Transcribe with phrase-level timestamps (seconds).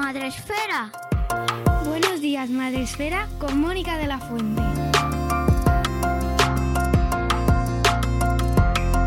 [0.00, 0.90] Madre Esfera.
[1.84, 4.62] Buenos días, Madre Esfera, con Mónica de la Fuente.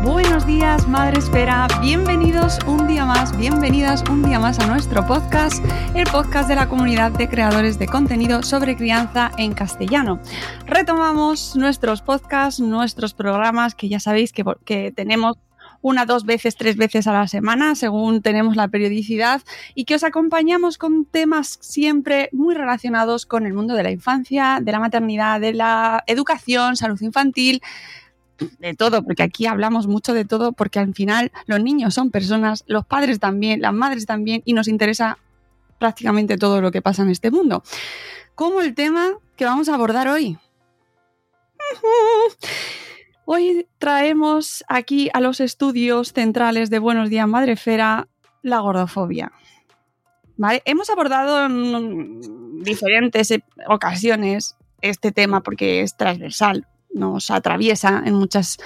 [0.04, 1.66] Buenos días, Madre Esfera.
[1.80, 5.64] Bienvenidos un día más, bienvenidas un día más a nuestro podcast,
[5.96, 10.20] el podcast de la comunidad de creadores de contenido sobre crianza en castellano.
[10.64, 15.38] Retomamos nuestros podcasts, nuestros programas que ya sabéis que, que tenemos
[15.84, 19.42] una, dos veces, tres veces a la semana, según tenemos la periodicidad,
[19.74, 24.60] y que os acompañamos con temas siempre muy relacionados con el mundo de la infancia,
[24.62, 27.60] de la maternidad, de la educación, salud infantil,
[28.60, 32.64] de todo, porque aquí hablamos mucho de todo, porque al final los niños son personas,
[32.66, 35.18] los padres también, las madres también, y nos interesa
[35.78, 37.62] prácticamente todo lo que pasa en este mundo.
[38.34, 40.38] Como el tema que vamos a abordar hoy.
[43.26, 48.08] Hoy traemos aquí a los estudios centrales de Buenos Días Madrefera
[48.40, 49.30] la gordofobia.
[50.64, 53.28] Hemos abordado en diferentes
[53.68, 58.58] ocasiones este tema porque es transversal, nos atraviesa en muchas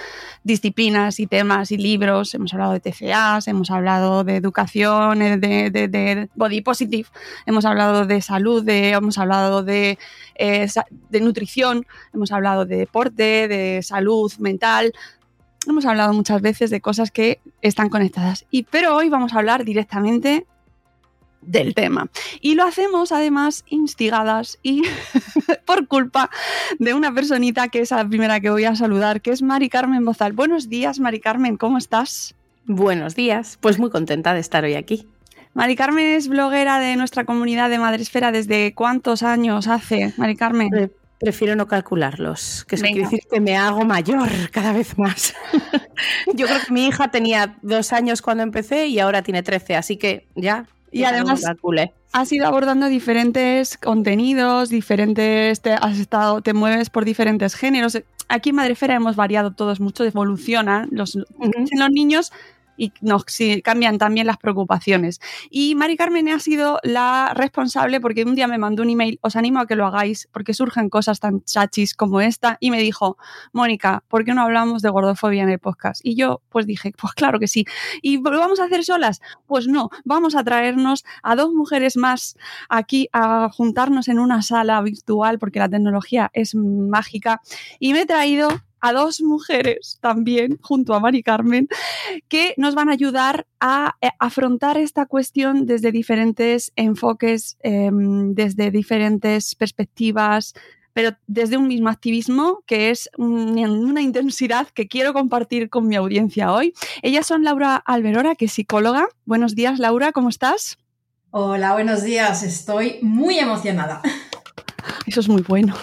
[0.45, 2.35] disciplinas y temas y libros.
[2.35, 7.09] Hemos hablado de TCAs, hemos hablado de educación, de, body positive,
[7.47, 9.99] hemos hablado de salud, de, hemos hablado de,
[10.37, 10.69] eh,
[11.11, 14.93] de nutrición, hemos hablado de deporte, de salud mental.
[15.67, 18.47] Hemos hablado muchas veces de cosas que están conectadas.
[18.51, 20.47] Y, pero hoy vamos a hablar directamente
[21.43, 22.09] del tema.
[22.41, 24.83] Y lo hacemos además instigadas y
[25.65, 26.31] por culpa
[26.79, 30.05] de una personita que es la primera que voy a saludar, que es Mari Carmen
[30.05, 30.33] Bozal.
[30.33, 32.35] Buenos días, Mari Carmen, ¿cómo estás?
[32.67, 35.07] Buenos días, pues muy contenta de estar hoy aquí.
[35.55, 38.31] Mari Carmen es bloguera de nuestra comunidad de Madresfera.
[38.31, 40.69] ¿Desde cuántos años hace, Mari Carmen?
[40.75, 45.35] Eh, prefiero no calcularlos, que eso quiere decir que me hago mayor cada vez más.
[46.35, 49.97] Yo creo que mi hija tenía dos años cuando empecé y ahora tiene trece, así
[49.97, 51.43] que ya y además
[52.13, 57.99] has ido abordando diferentes contenidos, diferentes, te, has estado, te mueves por diferentes géneros.
[58.29, 62.33] Aquí en Madrefera hemos variado todos mucho, evolucionan los, los niños
[62.79, 63.27] y nos
[63.63, 65.21] cambian también las preocupaciones.
[65.51, 69.37] Y Mari Carmen ha sido la responsable porque un día me mandó un email, os
[69.37, 73.19] animo a que lo hagáis porque surgen cosas tan chachis como esta y me dijo,
[73.53, 76.01] Mónica, ¿por qué no hablamos de gordofobia en el podcast?
[76.05, 77.67] Y yo pues dije, pues claro que sí.
[78.01, 79.21] ¿Y lo vamos a hacer solas?
[79.47, 82.37] Pues no, vamos a traernos a dos mujeres más
[82.69, 87.41] aquí a juntarnos en una sala virtual porque la tecnología es mágica
[87.81, 88.49] y me he traído
[88.81, 91.69] a dos mujeres también, junto a Mari Carmen,
[92.29, 98.71] que nos van a ayudar a eh, afrontar esta cuestión desde diferentes enfoques, em, desde
[98.71, 100.55] diferentes perspectivas,
[100.93, 106.53] pero desde un mismo activismo que es una intensidad que quiero compartir con mi audiencia
[106.53, 106.75] hoy.
[107.03, 109.07] Ellas son Laura Alberora, que es psicóloga.
[109.25, 110.77] Buenos días, Laura, ¿cómo estás?
[111.31, 112.43] Hola, buenos días.
[112.43, 114.03] Estoy muy emocionada.
[115.07, 115.75] Eso es muy bueno.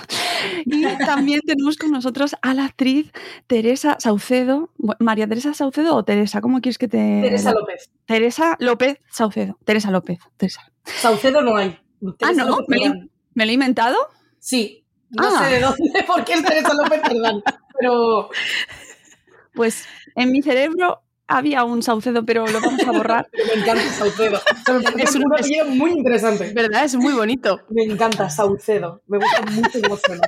[0.66, 3.12] Y también tenemos con nosotros a la actriz
[3.48, 4.69] Teresa Saucedo.
[5.00, 7.22] María Teresa Saucedo o Teresa, ¿cómo quieres que te...?
[7.22, 7.92] Teresa López.
[8.06, 9.57] Teresa López Saucedo.
[9.66, 10.19] Teresa López.
[10.38, 10.72] Teresa.
[10.83, 11.77] Saucedo no hay.
[12.22, 12.60] ah, ¿no?
[12.68, 13.98] ¿Me, lo he inventado?
[14.39, 14.86] Sí.
[15.10, 15.50] No sé ah.
[15.50, 17.44] de dónde, porque es Teresa López, perdón.
[17.80, 18.30] Pero...
[19.54, 19.86] Pues
[20.16, 23.30] en mi cerebro había un Saucedo, pero lo vamos a borrar.
[23.56, 24.39] Me encanta Saucedo.
[24.98, 26.54] Es un apellido muy interesante.
[26.54, 26.83] ¿Verdad?
[26.86, 27.60] Es muy bonito.
[27.69, 29.01] Me encanta Saucedo.
[29.07, 30.27] Me gusta mucho cómo suena.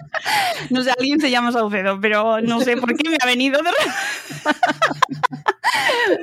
[0.69, 3.69] No sé, alguien se llama Saucedo, pero no sé por qué me ha venido de...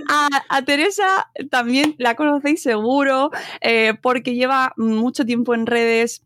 [0.09, 3.31] a, a, Teresa también la conocéis seguro,
[3.61, 6.23] eh, porque lleva mucho tiempo en redes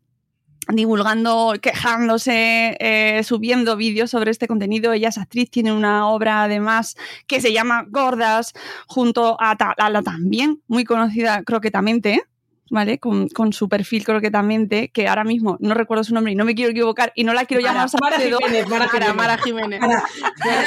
[0.69, 4.93] divulgando, quejándose, eh, subiendo vídeos sobre este contenido.
[4.93, 8.53] Ella es actriz, tiene una obra además que se llama Gordas,
[8.87, 9.56] junto a,
[9.91, 12.23] la también muy conocida croquetamente,
[12.70, 12.99] ¿vale?
[12.99, 16.70] Con, su perfil croquetamente, que ahora mismo no recuerdo su nombre y no me quiero
[16.70, 19.15] equivocar y no la quiero llamar Mara, Jiménez, Mara Jiménez.
[19.15, 19.81] Mara Jiménez.
[19.81, 20.03] Mara,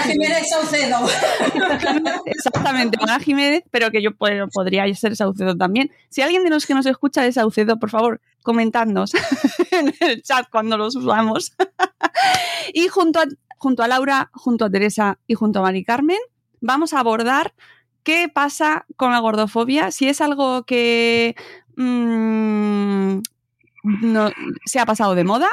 [0.04, 0.98] Jiménez Saucedo.
[2.26, 5.92] Exactamente, Mara Jiménez, pero que yo podría ser Saucedo también.
[6.10, 9.12] Si alguien de los que nos escucha es Saucedo, por favor, comentadnos
[9.72, 11.54] en el chat cuando los usamos.
[12.74, 13.26] y junto a,
[13.58, 16.20] junto a Laura, junto a Teresa y junto a Mari Carmen,
[16.60, 17.54] vamos a abordar
[18.04, 21.36] qué pasa con la gordofobia, si es algo que
[21.76, 23.20] mm,
[23.84, 24.32] no,
[24.66, 25.50] se ha pasado de moda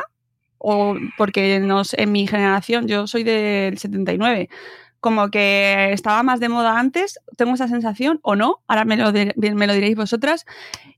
[0.58, 4.48] o porque nos, en mi generación, yo soy del 79,
[5.00, 9.12] como que estaba más de moda antes, tengo esa sensación o no, ahora me lo,
[9.12, 10.44] me lo diréis vosotras.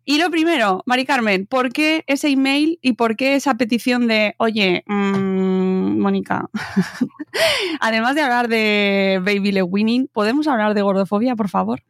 [0.05, 4.35] Y lo primero, Mari Carmen, ¿por qué ese email y por qué esa petición de,
[4.39, 6.49] oye, mmm, Mónica,
[7.81, 11.83] además de hablar de Baby Le Winning, ¿podemos hablar de gordofobia, por favor?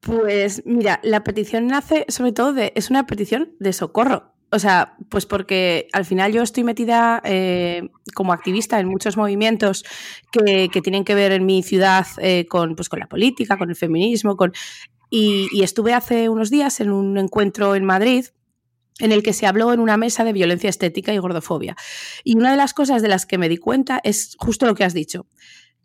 [0.00, 4.35] Pues mira, la petición nace sobre todo de, es una petición de socorro.
[4.50, 9.84] O sea, pues porque al final yo estoy metida eh, como activista en muchos movimientos
[10.30, 13.76] que, tienen que ver en mi ciudad eh, con, pues con la política, con el
[13.76, 14.52] feminismo, con...
[15.08, 18.26] Y estuve hace unos días en un encuentro en Madrid
[18.98, 21.76] en el que se habló en una mesa de violencia estética y gordofobia.
[22.24, 24.84] Y una de las cosas de las que me di cuenta es justo lo que
[24.84, 25.26] has dicho,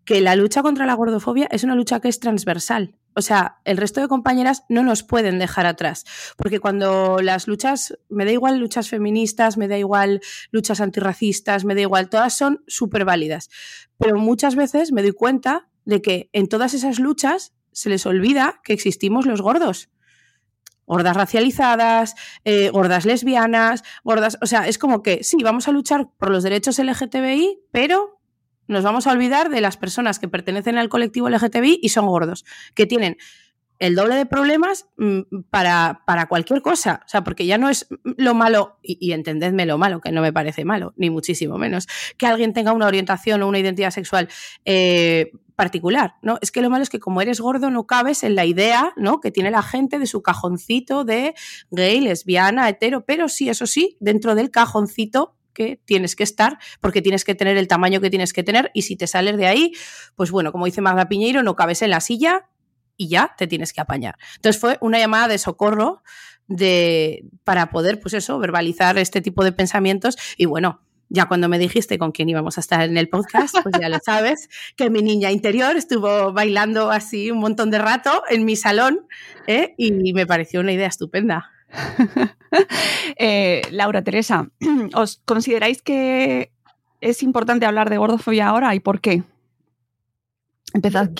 [0.05, 2.95] que la lucha contra la gordofobia es una lucha que es transversal.
[3.13, 6.05] O sea, el resto de compañeras no nos pueden dejar atrás,
[6.37, 10.21] porque cuando las luchas, me da igual luchas feministas, me da igual
[10.51, 13.49] luchas antirracistas, me da igual, todas son súper válidas.
[13.97, 18.61] Pero muchas veces me doy cuenta de que en todas esas luchas se les olvida
[18.63, 19.89] que existimos los gordos.
[20.85, 24.37] Gordas racializadas, eh, gordas lesbianas, gordas.
[24.41, 28.20] O sea, es como que sí, vamos a luchar por los derechos LGTBI, pero
[28.67, 32.45] nos vamos a olvidar de las personas que pertenecen al colectivo LGTBI y son gordos,
[32.73, 33.17] que tienen
[33.81, 37.01] el doble de problemas mm, para, para, cualquier cosa.
[37.03, 40.31] O sea, porque ya no es lo malo, y, entendedme lo malo, que no me
[40.31, 44.29] parece malo, ni muchísimo menos, que alguien tenga una orientación o una identidad sexual
[44.65, 46.37] eh, particular, ¿no?
[46.41, 49.19] Es que lo malo es que como eres gordo no cabes en la idea, ¿no?
[49.19, 51.33] Que tiene la gente de su cajoncito de
[51.71, 57.01] gay, lesbiana, hetero, pero sí, eso sí, dentro del cajoncito que tienes que estar, porque
[57.01, 59.73] tienes que tener el tamaño que tienes que tener, y si te sales de ahí,
[60.15, 62.49] pues bueno, como dice Magda Piñeiro, no cabes en la silla
[62.97, 64.17] y ya te tienes que apañar.
[64.35, 66.03] Entonces fue una llamada de socorro
[66.47, 70.81] de, para poder, pues eso, verbalizar este tipo de pensamientos y bueno.
[71.13, 73.99] Ya cuando me dijiste con quién íbamos a estar en el podcast, pues ya lo
[74.05, 74.47] sabes,
[74.77, 79.07] que mi niña interior estuvo bailando así un montón de rato en mi salón
[79.45, 79.75] ¿eh?
[79.77, 81.51] y me pareció una idea estupenda.
[83.17, 84.49] Eh, Laura Teresa,
[84.95, 86.51] ¿os consideráis que
[86.99, 89.23] es importante hablar de gordofobia ahora y por qué?
[90.73, 91.11] Empezad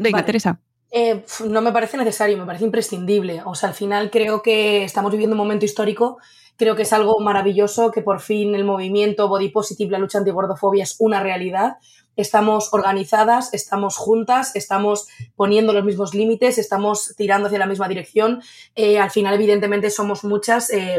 [0.00, 0.60] Venga, Teresa.
[0.90, 3.42] Eh, no me parece necesario, me parece imprescindible.
[3.44, 6.18] O sea, al final creo que estamos viviendo un momento histórico.
[6.56, 10.84] Creo que es algo maravilloso que por fin el movimiento body positive, la lucha anti-gordofobia
[10.84, 11.76] es una realidad
[12.16, 18.42] estamos organizadas, estamos juntas, estamos poniendo los mismos límites, estamos tirando hacia la misma dirección.
[18.74, 20.98] Eh, al final, evidentemente, somos muchas, eh,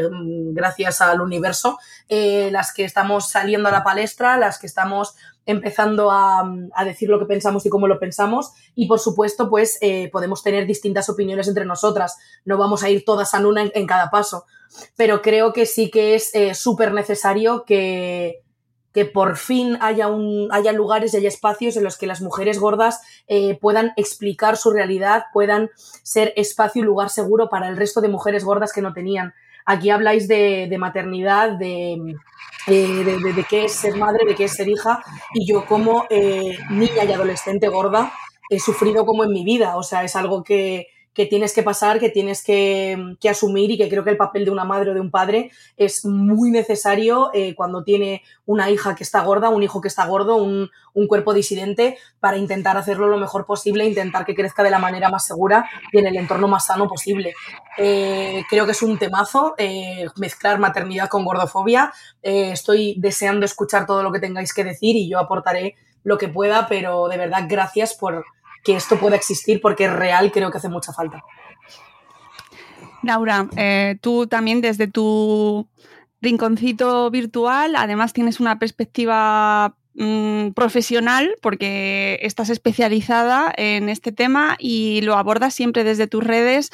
[0.52, 1.78] gracias al universo,
[2.08, 5.14] eh, las que estamos saliendo a la palestra, las que estamos
[5.46, 6.50] empezando a,
[6.86, 8.52] decir lo que pensamos y cómo lo pensamos.
[8.74, 9.78] Y por supuesto pues
[10.10, 12.16] podemos tener distintas opiniones entre nosotras.
[12.46, 14.46] No vamos a ir todas a una en cada paso.
[14.96, 18.43] Pero creo que sí que es súper necesario que,
[18.94, 22.60] que por fin haya, un, haya lugares y haya espacios en los que las mujeres
[22.60, 25.70] gordas eh, puedan explicar su realidad, puedan
[26.04, 29.34] ser espacio y lugar seguro para el resto de mujeres gordas que no tenían.
[29.66, 31.96] Aquí habláis de, maternidad, eh,
[32.66, 36.56] de, de, qué es ser madre, de qué es ser hija, y yo como eh,
[36.70, 38.12] niña y adolescente gorda
[38.48, 42.00] he sufrido como en mi vida, o sea, es algo que, que tienes que pasar,
[42.00, 45.00] que tienes que, asumir y que creo que el papel de una madre o de
[45.00, 49.80] un padre es muy necesario eh, cuando tiene una hija que está gorda, un hijo
[49.80, 50.70] que está gordo, un,
[51.08, 55.26] cuerpo disidente, para intentar hacerlo lo mejor posible, intentar que crezca de la manera más
[55.26, 57.34] segura y en el entorno más sano posible.
[57.76, 61.92] Eh, creo que es un temazo eh, mezclar maternidad con gordofobia.
[62.22, 66.68] estoy deseando escuchar todo lo que tengáis que decir y yo aportaré lo que pueda,
[66.68, 68.24] pero de verdad gracias por
[68.64, 71.22] que esto pueda existir porque es real, creo que hace mucha falta.
[73.02, 75.68] Laura, eh, tú también desde tu
[76.22, 85.02] rinconcito virtual, además tienes una perspectiva mm, profesional porque estás especializada en este tema y
[85.02, 86.70] lo abordas siempre desde tus redes,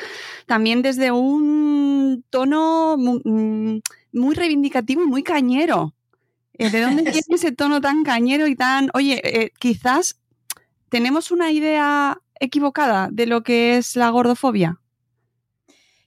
[0.46, 3.78] también desde un tono mm,
[4.12, 5.94] muy reivindicativo y muy cañero.
[6.54, 8.90] Eh, ¿De dónde viene ese tono tan cañero y tan...
[8.94, 10.20] Oye, eh, quizás
[10.90, 14.80] tenemos una idea equivocada de lo que es la gordofobia.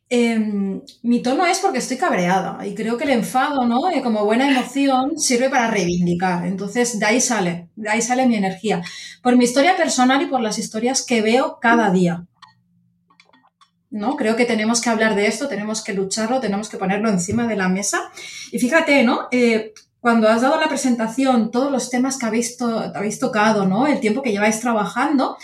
[0.09, 3.81] Em, mi tono es porque estoy cabreada y creo que el enfado, ¿no?
[4.03, 6.45] Como buena emoción, sirve para reivindicar.
[6.45, 8.83] Entonces, de ahí sale, de ahí sale mi energía.
[9.23, 12.27] Por mi historia personal y por las historias que veo cada día.
[13.89, 14.15] ¿no?
[14.15, 17.55] Creo que tenemos que hablar de esto, tenemos que lucharlo, tenemos que ponerlo encima de
[17.55, 18.11] la mesa.
[18.51, 19.27] Y fíjate, ¿no?
[19.31, 19.71] Eh,
[20.03, 22.57] cuando has dado la presentación, todos los temas que habéis,
[23.21, 23.87] tocado, ¿no?
[23.87, 25.37] El tiempo que lleváis trabajando,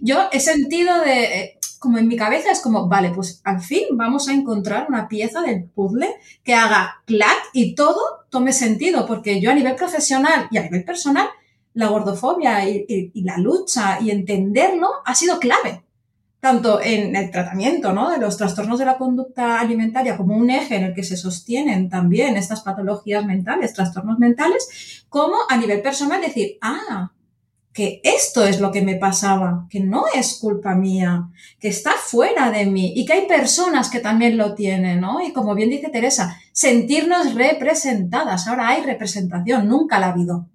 [0.00, 3.82] yo he sentido de, eh, como en mi cabeza es como, vale, pues al fin
[3.94, 9.40] vamos a encontrar una pieza del puzzle que haga clac y todo tome sentido, porque
[9.40, 11.26] yo a nivel profesional y a nivel personal,
[11.74, 15.82] la gordofobia y, la lucha y entenderlo ha sido clave,
[16.40, 18.10] tanto en el tratamiento ¿no?
[18.10, 21.88] de los trastornos de la conducta alimentaria como un eje en el que se sostienen
[21.88, 27.12] también estas patologías mentales, trastornos mentales, como a nivel personal decir, ah,
[27.76, 31.28] que esto es lo que me pasaba, que no es culpa mía,
[31.60, 35.20] que está fuera de mí y que hay personas que también lo tienen, ¿no?
[35.20, 38.48] Y como bien dice Teresa, sentirnos representadas.
[38.48, 40.48] Ahora hay representación, nunca la ha habido,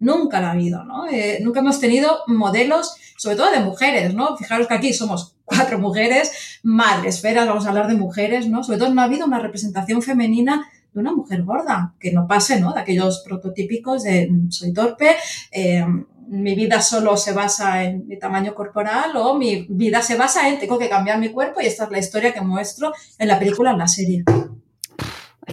[0.00, 1.06] nunca la ha habido, ¿no?
[1.08, 4.36] Eh, nunca hemos tenido modelos, sobre todo de mujeres, ¿no?
[4.36, 8.62] Fijaros que aquí somos cuatro mujeres, madres, feras, vamos a hablar de mujeres, ¿no?
[8.62, 12.60] Sobre todo no ha habido una representación femenina de una mujer gorda, que no pase,
[12.60, 12.72] ¿no?
[12.72, 15.16] De aquellos prototípicos de soy torpe,
[15.50, 15.84] eh,
[16.28, 20.58] mi vida solo se basa en mi tamaño corporal o mi vida se basa en
[20.58, 23.70] tengo que cambiar mi cuerpo y esta es la historia que muestro en la película
[23.70, 24.24] en la serie.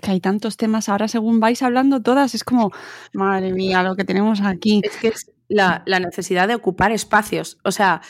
[0.05, 2.71] Es que hay tantos temas ahora según vais hablando todas, es como,
[3.13, 4.81] madre mía, lo que tenemos aquí.
[4.83, 8.01] Es que es la, la necesidad de ocupar espacios, o sea,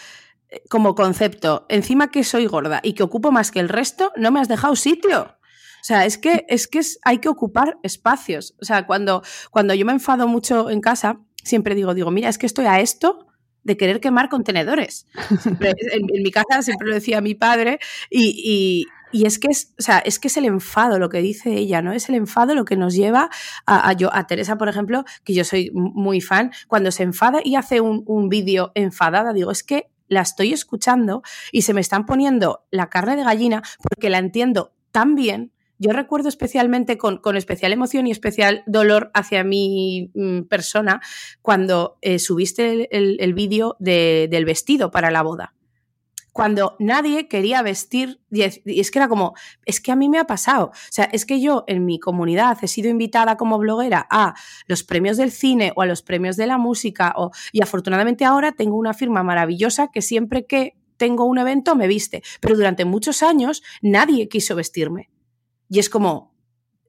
[0.70, 4.42] como concepto, encima que soy gorda y que ocupo más que el resto, no me
[4.42, 5.22] has dejado sitio.
[5.22, 8.56] O sea, es que, es que hay que ocupar espacios.
[8.62, 9.22] O sea, cuando,
[9.52, 12.80] cuando yo me enfado mucho en casa, siempre digo, digo, mira, es que estoy a
[12.80, 13.28] esto
[13.64, 15.08] de querer quemar contenedores.
[15.62, 18.86] en, mi casa siempre lo decía mi padre y,
[19.24, 21.94] es que es, o sea, es que es el enfado lo que dice ella, ¿no?
[21.94, 23.30] Es el enfado lo que nos lleva
[23.66, 27.56] a, yo, a Teresa, por ejemplo, que yo soy muy fan, cuando se enfada y
[27.56, 32.06] hace un, un vídeo enfadada, digo, es que la estoy escuchando y se me están
[32.06, 37.74] poniendo la carne de gallina porque la entiendo tan bien yo recuerdo especialmente con, especial
[37.74, 41.02] emoción y especial dolor hacia mi mm, persona
[41.42, 45.54] cuando eh, subiste el, vídeo del vestido para la boda.
[46.36, 48.60] Cuando nadie quería vestir, y es,
[48.92, 50.66] que era como, es que a mí me ha pasado.
[50.66, 54.34] O sea, es que yo en mi comunidad he sido invitada como bloguera a
[54.68, 58.52] los premios del cine o a los premios de la música, o, y afortunadamente ahora
[58.52, 62.22] tengo una firma maravillosa que siempre que tengo un evento me viste.
[62.42, 65.10] Pero durante muchos años nadie quiso vestirme.
[65.70, 66.36] Y es como,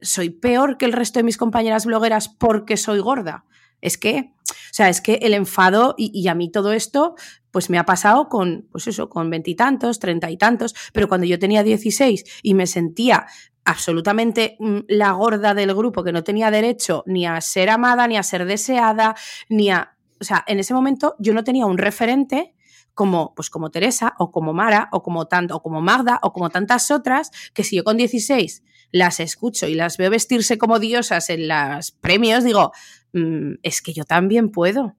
[0.00, 3.45] soy peor que el resto de mis compañeras blogueras porque soy gorda.
[3.81, 7.15] Es que, o sea, es que el enfado y, a mí todo esto,
[7.57, 11.39] pues me ha pasado con, pues eso, con veintitantos, treinta y tantos, pero cuando yo
[11.39, 13.29] tenía dieciséis y me sentía
[13.65, 18.19] absolutamente mm, la gorda del grupo que no tenía derecho ni a ser amada, ni
[18.19, 19.17] a ser deseada,
[19.49, 19.97] ni a...
[20.21, 22.55] O sea, en ese momento yo no tenía un referente
[22.93, 26.51] como, pues como Teresa o como Mara o como, tanto, o como Magda o como
[26.51, 31.31] tantas otras que si yo con 16 las escucho y las veo vestirse como diosas
[31.31, 32.73] en los premios, digo,
[33.15, 34.95] mm, es que yo también puedo.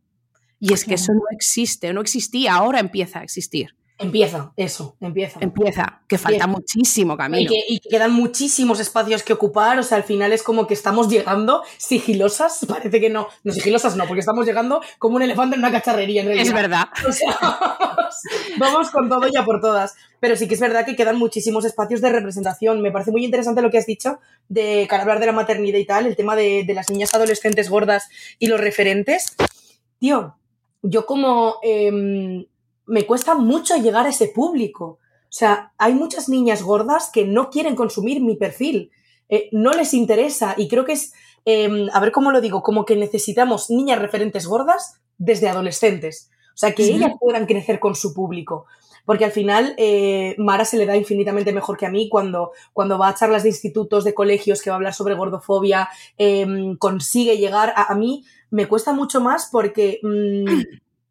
[0.59, 3.77] Y es que eso no existe, no existía, ahora empieza a existir.
[3.99, 5.39] Empieza, eso, empieza.
[5.41, 7.51] Empieza, que falta muchísimo camino.
[7.67, 11.09] Y que, quedan muchísimos espacios que ocupar, o sea, al final es como que estamos
[11.09, 15.61] llegando sigilosas, parece que no, no sigilosas no, porque estamos llegando como un elefante en
[15.61, 16.47] una cacharrería en realidad.
[16.47, 16.85] Es verdad.
[17.07, 17.37] O sea,
[18.59, 19.95] vamos con todo ya por todas.
[20.19, 22.81] Pero sí que es verdad que quedan muchísimos espacios de representación.
[22.81, 25.85] Me parece muy interesante lo que has dicho de, para hablar de la maternidad y
[25.85, 29.35] tal, el tema de, de las niñas adolescentes gordas y los referentes.
[29.99, 30.37] Tío,
[30.81, 31.55] yo como...
[31.63, 32.45] Em,
[32.87, 34.99] me cuesta mucho llegar a ese público.
[35.29, 38.91] O sea, hay muchas niñas gordas que no quieren consumir mi perfil,
[39.29, 42.85] eh, no les interesa y creo que es, em, a ver cómo lo digo, como
[42.85, 46.31] que necesitamos niñas referentes gordas desde adolescentes.
[46.55, 48.65] O sea, que ellas puedan crecer con su público.
[49.05, 52.97] Porque al final, eh, Mara se le da infinitamente mejor que a mí cuando, cuando
[52.97, 57.37] va a charlas de institutos, de colegios, que va a hablar sobre gordofobia, em, consigue
[57.37, 58.25] llegar a, a, mí.
[58.49, 60.45] Me cuesta mucho más porque mm,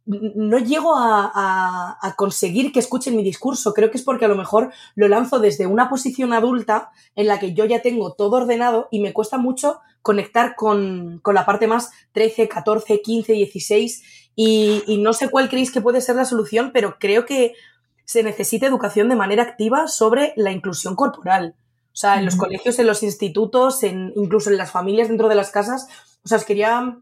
[0.37, 3.75] no llego a, conseguir que escuchen mi discurso.
[3.75, 7.39] Creo que es porque a lo mejor lo lanzo desde una posición adulta en la
[7.39, 11.91] que yo ya tengo todo ordenado y me cuesta mucho conectar con, la parte más
[12.13, 14.03] 13, 14, 15, 16
[14.37, 17.55] y, y, no sé cuál creéis que puede ser la solución, pero creo que
[18.05, 21.57] se necesita educación de manera activa sobre la inclusión corporal.
[21.97, 25.35] O sea, en los colegios, en los institutos, en, incluso en las familias dentro de
[25.35, 25.89] las casas.
[26.25, 26.99] O sea, os quería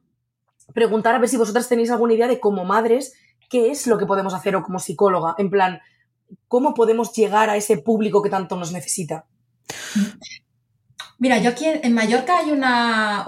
[0.74, 3.14] preguntar a ver si vosotras tenéis alguna idea de como madres,
[3.48, 5.34] qué es lo que podemos hacer o como psicóloga.
[5.38, 5.80] En plan,
[6.48, 9.24] ¿cómo podemos llegar a ese público que tanto nos necesita?
[11.18, 13.24] Mira, yo aquí en, Mallorca hay una,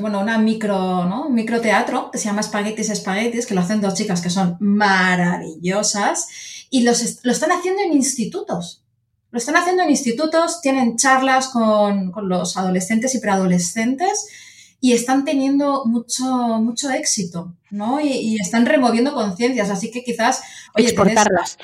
[0.00, 1.28] bueno, una micro, ¿no?
[1.28, 6.26] Un microteatro que se llama Espaguetis Espaguetis, que lo hacen dos chicas que son maravillosas
[6.68, 8.82] y los, lo están haciendo en institutos.
[9.30, 14.26] Lo están haciendo en institutos, tienen charlas con, con los adolescentes y preadolescentes
[14.80, 18.00] y están teniendo mucho, mucho éxito, ¿no?
[18.00, 20.40] Y, y están removiendo conciencias, así que quizás,
[20.76, 21.58] oye, Teresa, Exportarlas.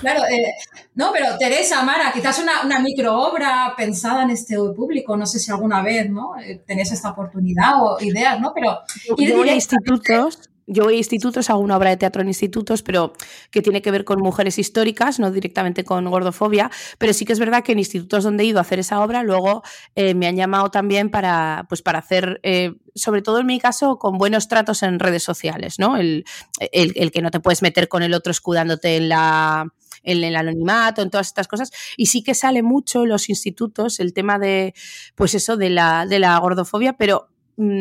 [0.00, 0.52] Claro, eh,
[0.94, 5.50] no, pero Teresa, Mara, quizás una, una microobra pensada en este público, no sé si
[5.50, 6.38] alguna vez, ¿no?
[6.38, 8.52] Eh, tenéis esta oportunidad o ideas, ¿no?
[8.54, 8.80] Pero
[9.16, 13.12] ir directamente- institutos, yo voy a institutos, hago una obra de teatro en institutos, pero
[13.50, 17.38] que tiene que ver con mujeres históricas, no directamente con gordofobia, pero sí que es
[17.40, 19.62] verdad que en institutos donde he ido a hacer esa obra, luego
[19.94, 23.98] eh, me han llamado también para, pues para hacer, eh, sobre todo en mi caso,
[23.98, 25.96] con buenos tratos en redes sociales, ¿no?
[25.96, 26.24] El,
[26.72, 29.66] el- que no te puedes meter con el otro escudándote en la
[30.02, 34.00] en el anonimato, en todas estas cosas, y sí que sale mucho en los institutos
[34.00, 34.72] el tema de,
[35.14, 37.28] pues eso, de la, de la gordofobia, pero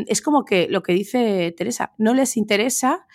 [0.07, 3.07] es como que lo que dice Teresa, no les interesa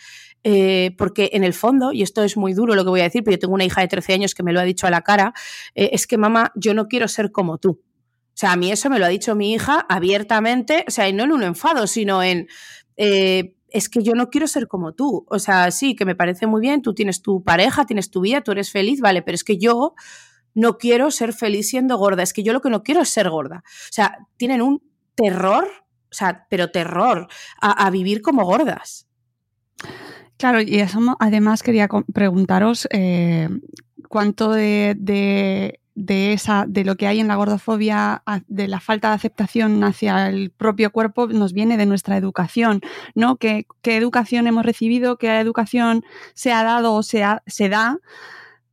[0.46, 3.24] eh, porque en el fondo, y esto es muy duro lo que voy a decir,
[3.24, 5.00] pero yo tengo una hija de 13 años que me lo ha dicho a la
[5.00, 5.32] cara,
[5.74, 7.80] eh, es que mamá, yo no quiero ser como tú.
[7.80, 11.14] O sea, a mí eso me lo ha dicho mi hija abiertamente, o sea, y
[11.14, 12.48] no en un enfado, sino en,
[12.96, 15.24] eh, es que yo no quiero ser como tú.
[15.28, 18.42] O sea, sí, que me parece muy bien, tú tienes tu pareja, tienes tu vida,
[18.42, 19.94] tú eres feliz, vale, pero es que yo
[20.52, 23.30] no quiero ser feliz siendo gorda, es que yo lo que no quiero es ser
[23.30, 23.64] gorda.
[23.66, 24.82] O sea, tienen un
[25.14, 25.68] terror,
[26.14, 27.26] o sea, pero terror
[27.60, 29.08] a, vivir como gordas.
[30.36, 33.48] Claro, y eso además quería preguntaros eh,
[34.08, 39.08] cuánto de, de, de esa, de lo que hay en la gordofobia, de la falta
[39.08, 42.80] de aceptación hacia el propio cuerpo, nos viene de nuestra educación,
[43.16, 43.36] ¿no?
[43.36, 45.18] ¿Qué, qué educación hemos recibido?
[45.18, 46.04] ¿Qué educación
[46.34, 47.98] se ha dado o se, se da?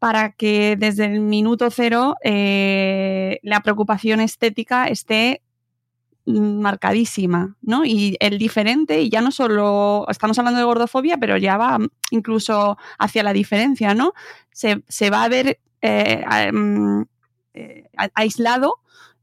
[0.01, 5.43] para que desde el minuto cero eh, la preocupación estética esté
[6.25, 7.86] marcadísima, ¿no?
[7.86, 11.79] Y el diferente, y ya no solo estamos hablando de gordofobia, pero ya va
[12.12, 14.13] incluso hacia la diferencia, ¿no?
[14.51, 17.01] Se, se va a ver eh, mm,
[17.53, 18.75] eh, aislado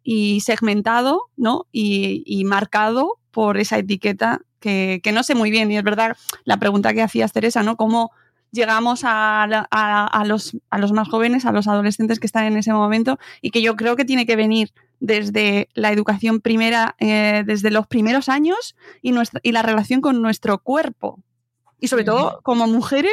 [0.02, 1.66] y segmentado, ¿no?
[1.72, 5.70] Y, y marcado por esa etiqueta que, que no sé muy bien.
[5.70, 7.76] Y es verdad la pregunta que hacías, Teresa, ¿no?
[7.76, 8.11] ¿Cómo
[8.50, 9.46] llegamos a
[10.26, 13.18] los, a los más jóvenes, a los adolescentes que están en ese momento?
[13.42, 17.87] Y que yo creo que tiene que venir desde la educación primera, eh, desde los
[17.87, 21.22] primeros años y, nuestra, y la relación con nuestro cuerpo.
[21.80, 23.12] Y sobre todo, como mujeres.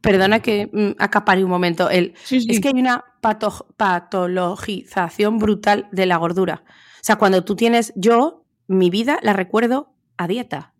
[0.00, 1.88] Perdona que mm, acapare un momento.
[1.88, 2.46] El, Sí, sí.
[2.50, 6.64] Es que hay una pato- patologización brutal de la gordura.
[6.66, 10.74] O sea, cuando tú tienes, yo, mi vida la recuerdo a dieta.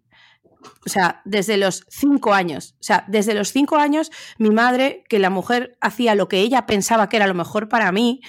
[0.86, 2.74] O sea, desde los cinco años.
[2.80, 6.66] O sea, desde los cinco años, mi madre, que la mujer hacía lo que ella
[6.66, 8.20] pensaba que era lo mejor para mí,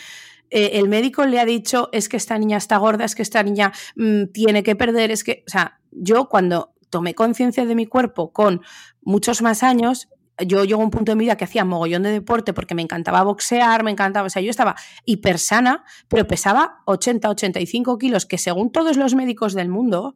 [0.56, 3.44] eh, el médico le ha dicho, es que esta niña está gorda, es que esta
[3.44, 7.88] niña mm, tiene que perder, es que, o sea, yo cuando tomé conciencia de mi
[7.88, 8.62] cuerpo con
[9.02, 10.08] muchos más años,
[10.48, 12.82] yo llegó a un punto de mi vida que hacía mogollón de deporte porque me
[12.82, 18.26] encantaba boxear, me encantaba, o sea, yo estaba hiper sana, pero pesaba 80, 85 kilos,
[18.26, 20.16] que según todos los médicos del mundo,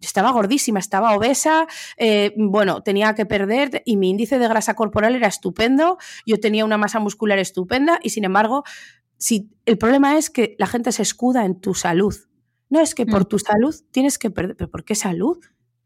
[0.00, 5.14] estaba gordísima, estaba obesa, eh, bueno, tenía que perder y mi índice de grasa corporal
[5.16, 8.64] era estupendo, yo tenía una masa muscular estupenda y sin embargo,
[9.20, 12.16] si, el problema es que la gente se escuda en tu salud.
[12.70, 13.28] No es que por Mm.
[13.28, 15.38] tu salud tienes que perder, pero ¿por qué salud?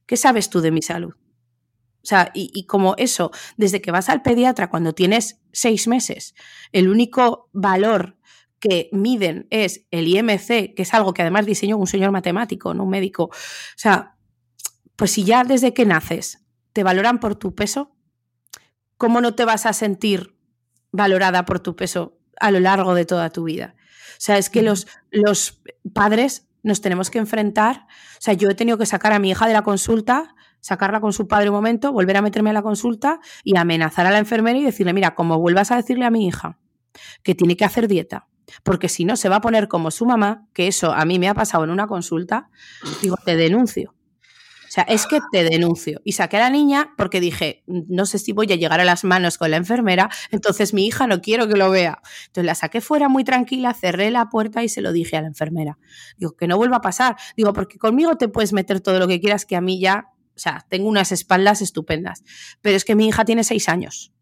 [0.07, 1.15] ¿Qué sabes tú de mi salud?
[1.15, 6.35] O sea, y, y como eso, desde que vas al pediatra cuando tienes seis meses,
[6.71, 8.19] el único valor
[8.61, 12.85] que miden es el IMC, que es algo que además diseñó un señor matemático, no
[12.85, 13.25] un médico.
[13.25, 13.31] O
[13.77, 14.17] sea,
[14.97, 17.97] pues si ya desde que naces te valoran por tu peso,
[18.97, 20.39] ¿cómo no te vas a sentir
[20.93, 23.75] valorada por tu peso a lo largo de toda tu vida?
[24.13, 25.61] O sea, es que los, los
[25.93, 27.87] padres nos tenemos que enfrentar.
[28.15, 31.13] O sea, yo he tenido que sacar a mi hija de la consulta, sacarla con
[31.13, 34.59] su padre un momento, volver a meterme a la consulta y amenazar a la enfermera
[34.59, 36.59] y decirle, mira, como vuelvas a decirle a mi hija
[37.23, 38.29] que tiene que hacer dieta,
[38.63, 41.29] porque si no se va a poner como su mamá, que eso a mí me
[41.29, 42.49] ha pasado en una consulta,
[43.03, 43.94] digo, te denuncio.
[44.75, 46.01] Sea, es que te denuncio.
[46.03, 49.05] Y saqué a la niña porque dije, no sé si voy a llegar a las
[49.05, 52.03] manos con la enfermera, entonces mi hija no quiero que lo vea.
[52.27, 55.29] Entonces la saqué fuera muy tranquila, cerré la puerta y se lo dije a la
[55.29, 55.79] enfermera.
[56.17, 57.15] Digo, que no vuelva a pasar.
[57.37, 60.39] Digo, porque conmigo te puedes meter todo lo que quieras, que a mí ya, o
[60.41, 62.25] sea, tengo unas espaldas estupendas.
[62.61, 64.13] Pero es que mi hija tiene seis años.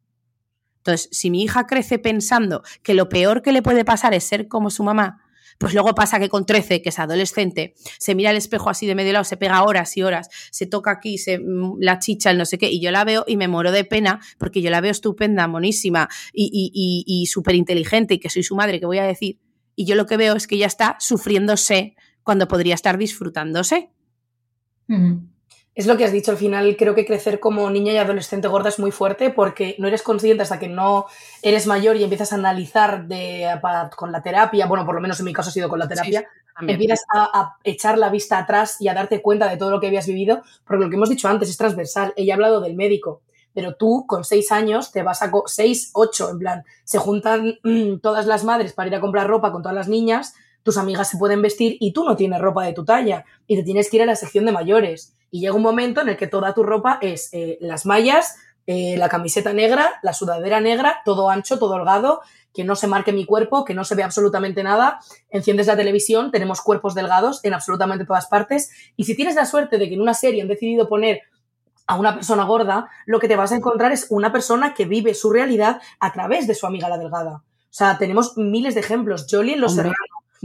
[0.81, 4.49] Entonces, si mi hija crece pensando que lo peor que le puede pasar es ser
[4.49, 5.23] como su mamá,
[5.59, 8.95] pues luego pasa que con 13, que es adolescente, se mira al espejo así de
[8.95, 12.39] medio lado, se pega horas y horas, se toca aquí, se, mm, la chicha, el
[12.39, 14.81] no sé qué, y yo la veo y me muero de pena porque yo la
[14.81, 18.87] veo estupenda, monísima y, y, y, y súper inteligente y que soy su madre, que
[18.87, 19.39] voy a decir.
[19.75, 23.91] Y yo lo que veo es que ella está sufriéndose cuando podría estar disfrutándose.
[25.75, 28.69] Es lo que has dicho, al final creo que crecer como niña y adolescente gorda
[28.69, 31.07] es muy fuerte porque no eres consciente hasta que no
[31.41, 33.49] eres mayor y empiezas a analizar de,
[33.97, 36.29] con la terapia, bueno, por lo menos en mi caso ha sido con la terapia,
[36.55, 36.75] también.
[36.75, 39.87] empiezas a, a echar la vista atrás y a darte cuenta de todo lo que
[39.87, 42.13] habías vivido, porque lo que hemos dicho antes es transversal.
[42.17, 43.23] Ella ha hablado del médico,
[43.55, 45.31] pero tú con seis años te vas a...
[45.47, 49.53] seis, ocho, en plan, se juntan mm, todas las madres para ir a comprar ropa
[49.53, 52.73] con todas las niñas, tus amigas se pueden vestir y tú no tienes ropa de
[52.73, 55.15] tu talla y te tienes que ir a la sección de mayores.
[55.33, 58.97] Y llega un momento en el que toda tu ropa es eh, las mallas, eh,
[58.99, 62.21] la camiseta negra, la sudadera negra, todo ancho, todo holgado,
[62.53, 65.01] que no se marque mi cuerpo, que no se ve absolutamente nada.
[65.31, 68.71] Enciendes la televisión, tenemos cuerpos delgados en absolutamente todas partes.
[68.95, 71.23] Y si tienes la suerte de que en una serie han decidido poner
[71.87, 75.15] a una persona gorda, lo que te vas a encontrar es una persona que vive
[75.15, 77.37] su realidad a través de su amiga la delgada.
[77.37, 79.27] O sea, tenemos miles de ejemplos.
[79.31, 79.97] Jolie en Los Serranos,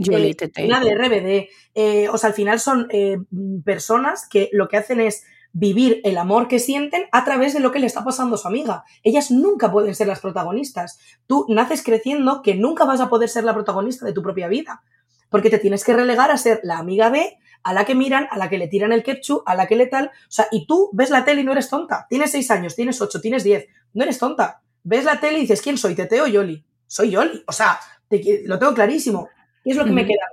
[0.04, 0.64] Jolie eh, Tete.
[0.66, 1.48] una de RBD.
[1.74, 3.18] eh, o sea, al final son eh,
[3.64, 7.72] personas que lo que hacen es vivir el amor que sienten a través de lo
[7.72, 8.84] que le está pasando a su amiga.
[9.02, 10.98] Ellas nunca pueden ser las protagonistas.
[11.26, 14.82] Tú naces creciendo que nunca vas a poder ser la protagonista de tu propia vida,
[15.30, 18.38] porque te tienes que relegar a ser la amiga de, a la que miran, a
[18.38, 20.06] la que le tiran el ketchup, a la que le tal.
[20.06, 22.06] O sea, y tú ves la tele y no eres tonta.
[22.08, 23.66] Tienes seis años, tienes ocho, tienes diez.
[23.94, 24.62] No eres tonta.
[24.84, 25.94] Ves la tele y dices, ¿quién soy?
[25.94, 26.64] ¿Tete o Yoli?
[26.86, 27.42] Soy Yoli.
[27.46, 29.28] O sea, te- lo tengo clarísimo.
[29.68, 30.24] ¿Qué es lo que me queda?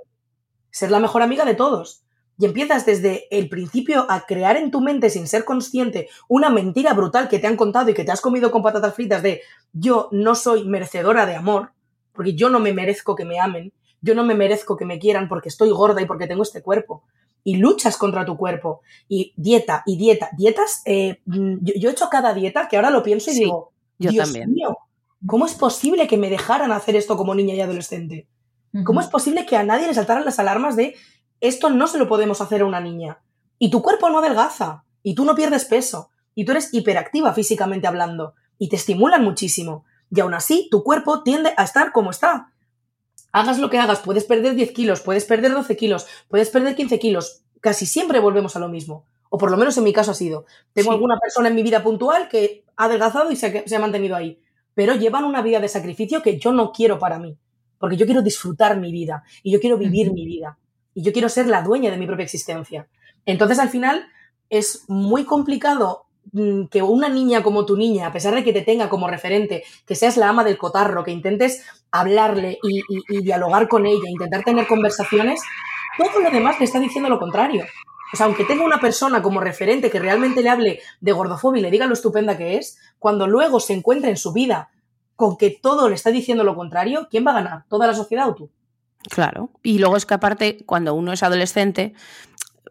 [0.70, 2.02] Ser la mejor amiga de todos.
[2.38, 6.94] Y empiezas desde el principio a crear en tu mente, sin ser consciente, una mentira
[6.94, 9.42] brutal que te han contado y que te has comido con patatas fritas de
[9.74, 11.72] yo no soy merecedora de amor,
[12.14, 15.28] porque yo no me merezco que me amen, yo no me merezco que me quieran
[15.28, 17.02] porque estoy gorda y porque tengo este cuerpo.
[17.44, 18.80] Y luchas contra tu cuerpo.
[19.06, 20.30] Y dieta, y dieta.
[20.34, 23.40] Dietas, eh, mm, yo, yo he hecho cada dieta que ahora lo pienso y Sí,
[23.40, 24.50] digo, yo Dios también.
[24.54, 24.78] mío,
[25.26, 28.26] ¿cómo es posible que me dejaran hacer esto como niña y adolescente?
[28.84, 30.94] ¿Cómo es posible que a nadie le saltaran las alarmas de
[31.40, 33.18] esto no se lo podemos hacer a una niña?
[33.58, 37.86] Y tu cuerpo no adelgaza, y tú no pierdes peso, y tú eres hiperactiva físicamente
[37.86, 39.84] hablando, y te estimulan muchísimo.
[40.10, 42.52] Y aún así, tu cuerpo tiende a estar como está.
[43.32, 46.98] Hagas lo que hagas, puedes perder 10 kilos, puedes perder 12 kilos, puedes perder 15
[46.98, 47.42] kilos.
[47.60, 49.04] Casi siempre volvemos a lo mismo.
[49.28, 50.46] O por lo menos en mi caso ha sido.
[50.72, 50.94] Tengo Sí.
[50.94, 54.16] alguna persona en mi vida puntual que ha adelgazado y se ha, se ha mantenido
[54.16, 54.40] ahí.
[54.74, 57.36] Pero llevan una vida de sacrificio que yo no quiero para mí.
[57.86, 60.58] Porque yo quiero disfrutar mi vida y yo quiero vivir mi vida.
[60.92, 62.88] Y yo quiero ser la dueña de mi propia existencia.
[63.26, 64.08] Entonces, al final,
[64.50, 68.62] es muy complicado mm, que una niña como tu niña, a pesar de que te
[68.62, 73.22] tenga como referente, que seas la ama del cotarro, que intentes hablarle y, y- y
[73.22, 75.40] dialogar con ella, intentar tener conversaciones,
[75.96, 77.64] todo lo demás le está diciendo lo contrario.
[78.12, 81.62] O sea, aunque tenga una persona como referente que realmente le hable de gordofobia y
[81.62, 84.70] le diga lo estupenda que es, cuando luego se encuentra en su vida
[85.16, 87.64] con que todo le está diciendo lo contrario, ¿quién va a ganar?
[87.68, 88.50] ¿Toda la sociedad o tú?
[89.10, 89.50] Claro.
[89.62, 91.94] Y luego es que aparte, cuando uno es adolescente,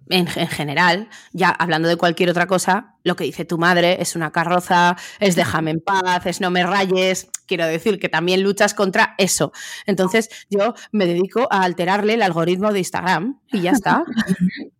[0.09, 4.15] en, en general, ya hablando de cualquier otra cosa, lo que dice tu madre es
[4.15, 7.29] una carroza, es déjame en paz, es no me rayes.
[7.47, 9.51] Quiero decir que también luchas contra eso.
[9.85, 14.03] Entonces yo me dedico a alterarle el algoritmo de Instagram y ya está.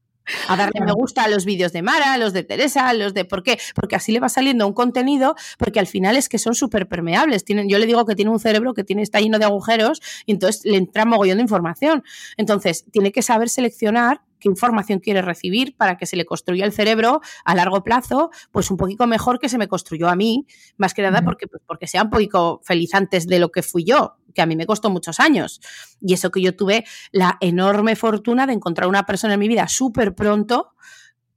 [0.48, 3.14] A darle me gusta a los vídeos de Mara, a los de Teresa, a los
[3.14, 3.26] de...
[3.26, 3.60] ¿Por qué?
[3.74, 7.44] Porque así le va saliendo un contenido, porque al final es que son súper permeables.
[7.46, 10.32] Tienen, yo le digo que tiene un cerebro que tiene, está lleno de agujeros y
[10.32, 12.04] entonces le entra mogollón de información.
[12.38, 16.72] Entonces, tiene que saber seleccionar qué información quiere recibir para que se le construya el
[16.72, 20.46] cerebro a largo plazo, pues un poquito mejor que se me construyó a mí,
[20.78, 23.84] más que nada porque, pues, porque sea un poquito feliz antes de lo que fui
[23.84, 25.62] yo, que a mí me costó muchos años.
[26.02, 29.68] Y eso que yo tuve la enorme fortuna de encontrar una persona en mi vida
[29.68, 30.74] súper pronto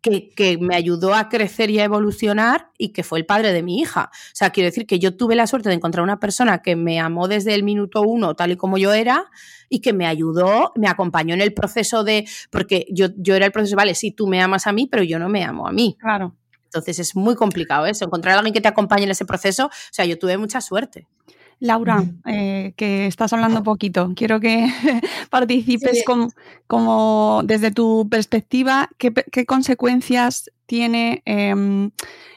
[0.00, 3.62] que, que me ayudó a crecer y a evolucionar y que fue el padre de
[3.62, 4.10] mi hija.
[4.12, 7.00] O sea, quiero decir que yo tuve la suerte de encontrar una persona que me
[7.00, 9.26] amó desde el minuto uno, tal y como yo era,
[9.68, 13.52] y que me ayudó, me acompañó en el proceso de, porque yo, yo era el
[13.52, 15.96] proceso, vale, sí, tú me amas a mí, pero yo no me amo a mí.
[15.98, 16.34] Claro.
[16.64, 19.66] Entonces es muy complicado eso, encontrar a alguien que te acompañe en ese proceso.
[19.66, 21.06] O sea, yo tuve mucha suerte.
[21.60, 24.66] Laura, eh, que estás hablando poquito, quiero que
[25.30, 26.04] participes Sí.
[26.04, 26.28] como,
[26.66, 29.12] como desde tu perspectiva, ¿qué,
[29.46, 31.90] consecuencias tiene em,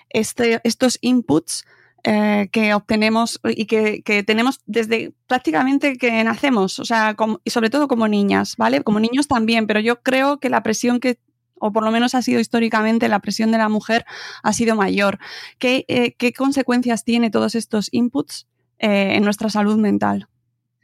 [0.10, 1.65] este, estos inputs
[2.03, 7.51] eh, que obtenemos y que, que tenemos desde prácticamente que nacemos, o sea, como- y
[7.51, 8.81] sobre todo como niñas, ¿vale?
[8.81, 11.19] Como niños también, pero yo creo que la presión que
[11.63, 14.03] o por lo menos ha sido históricamente la presión de la mujer
[14.41, 15.19] ha sido mayor.
[15.60, 18.47] ¿Qué, eh, qué consecuencias tiene todos estos inputs
[18.82, 20.28] eh, en nuestra salud mental.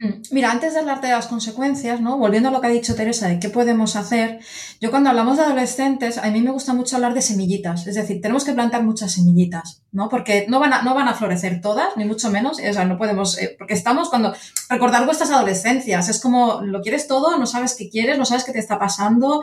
[0.00, 0.22] Mm.
[0.30, 2.18] Mira, antes de hablarte de las consecuencias, ¿no?
[2.18, 4.38] Volviendo a lo que ha dicho Teresa de qué podemos hacer,
[4.80, 8.20] yo cuando hablamos de adolescentes, a mí me gusta mucho hablar de semillitas, es decir,
[8.20, 10.08] tenemos que plantar muchas semillitas, ¿no?
[10.08, 12.96] Porque no van a, no van a florecer todas, ni mucho menos, o sea, no
[12.96, 14.32] podemos, eh, porque estamos cuando,
[14.70, 18.52] recordar vuestras adolescencias, es como, lo quieres todo, no sabes qué quieres, no sabes qué
[18.52, 19.42] te está pasando,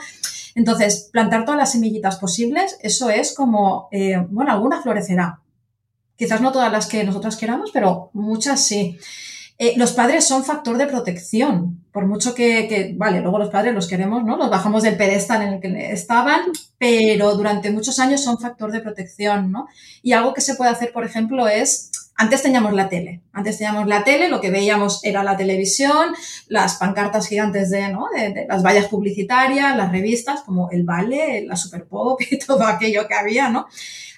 [0.55, 5.41] entonces, plantar todas las semillitas posibles, eso es como, eh, bueno, alguna florecerá,
[6.17, 8.97] quizás no todas las que nosotras queramos, pero muchas sí.
[9.57, 13.87] Eh, los padres son factor de protección, por mucho que, vale, luego los padres los
[13.87, 14.35] queremos, ¿no?
[14.35, 16.41] Los bajamos del pedestal en el que estaban,
[16.77, 19.69] pero durante muchos años son factor de protección, ¿no?
[20.03, 23.87] Y algo que se puede hacer, por ejemplo, es, antes teníamos la tele, antes teníamos
[23.87, 26.13] la tele, lo que veíamos era la televisión,
[26.49, 28.07] las pancartas gigantes de, ¿no?
[28.13, 33.07] de, las vallas publicitarias, las revistas, como el Vale, la Super Pop y todo aquello
[33.07, 33.67] que había, ¿no?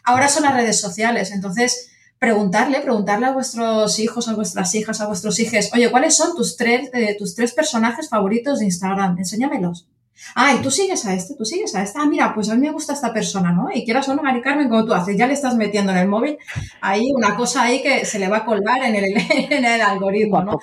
[0.08, 5.08] Ahora son las redes sociales, entonces preguntarle, preguntarle a vuestros hijos, a vuestras hijas, a
[5.08, 9.17] vuestros hijos, oye, ¿cuáles son tus tres, eh, tus tres personajes favoritos de Instagram?
[9.17, 9.89] Enséñamelos.
[10.34, 12.02] Ah, y tú sigues a este, tú sigues a esta.
[12.02, 13.67] Ah, mira, pues a mí me gusta esta persona, ¿no?
[13.70, 16.08] Y quieras o no, Mari Carmen, como tú haces, ya le estás metiendo en el
[16.08, 16.38] móvil
[16.80, 19.06] ahí una cosa ahí que se le va a colgar en el,
[19.52, 20.58] en el algoritmo, ¿no?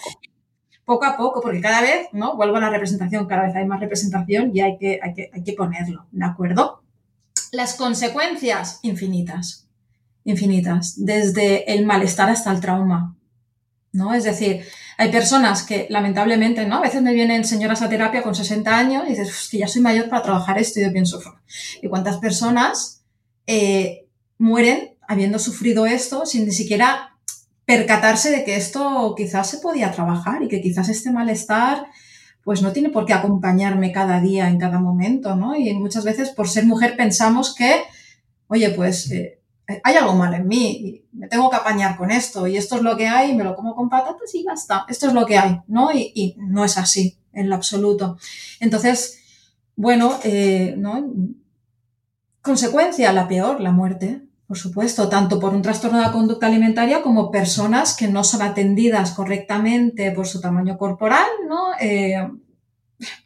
[0.86, 2.34] Poco a poco, porque cada vez, ¿no?
[2.34, 5.44] Vuelvo a la representación, cada vez hay más representación y hay que, hay que, hay
[5.44, 6.83] que ponerlo, ¿de acuerdo?
[7.54, 9.64] Las consecuencias infinitas
[10.24, 13.16] infinitas, desde el malestar hasta el trauma,
[13.92, 14.14] ¿no?
[14.14, 14.64] Es decir,
[14.96, 16.78] hay personas que lamentablemente, ¿no?
[16.78, 19.82] A veces me vienen señoras a terapia con 60 años y dices, que ya soy
[19.82, 21.20] mayor para trabajar esto y yo pienso,
[21.80, 23.02] ¿y cuántas personas
[23.46, 24.06] eh,
[24.38, 27.16] mueren habiendo sufrido esto sin ni siquiera
[27.66, 31.86] percatarse de que esto quizás se podía trabajar y que quizás este malestar
[32.44, 35.56] pues no tiene por qué acompañarme cada día, en cada momento, ¿no?
[35.56, 37.82] Y muchas veces por ser mujer pensamos que,
[38.48, 39.40] oye, pues eh,
[39.82, 42.82] hay algo mal en mí y me tengo que apañar con esto y esto es
[42.82, 45.38] lo que hay, me lo como con patatas y ya está, esto es lo que
[45.38, 45.90] hay, ¿no?
[45.92, 48.18] Y, no es así en lo absoluto.
[48.60, 49.18] Entonces,
[49.74, 51.12] bueno, eh, ¿no?
[52.42, 54.20] Consecuencia, la peor, la muerte,
[54.54, 58.40] por supuesto, tanto por un trastorno de la conducta alimentaria como personas que no son
[58.40, 61.72] atendidas correctamente por su tamaño corporal, ¿no?
[61.80, 62.24] Eh,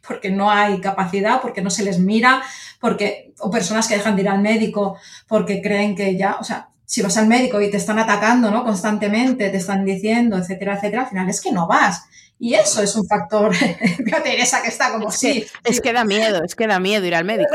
[0.07, 2.41] porque no hay capacidad, porque no se les mira,
[2.81, 6.69] porque, o personas que dejan de ir al médico porque creen que ya, o sea,
[6.83, 8.63] si vas al médico y te están atacando, ¿no?
[8.63, 12.05] Constantemente, te están diciendo, etcétera, etcétera, al final es que no vas.
[12.41, 13.53] Y eso es un factor,
[14.23, 15.45] Teresa, que está como sí.
[15.65, 17.49] Es que da miedo, es que da miedo ir al médico.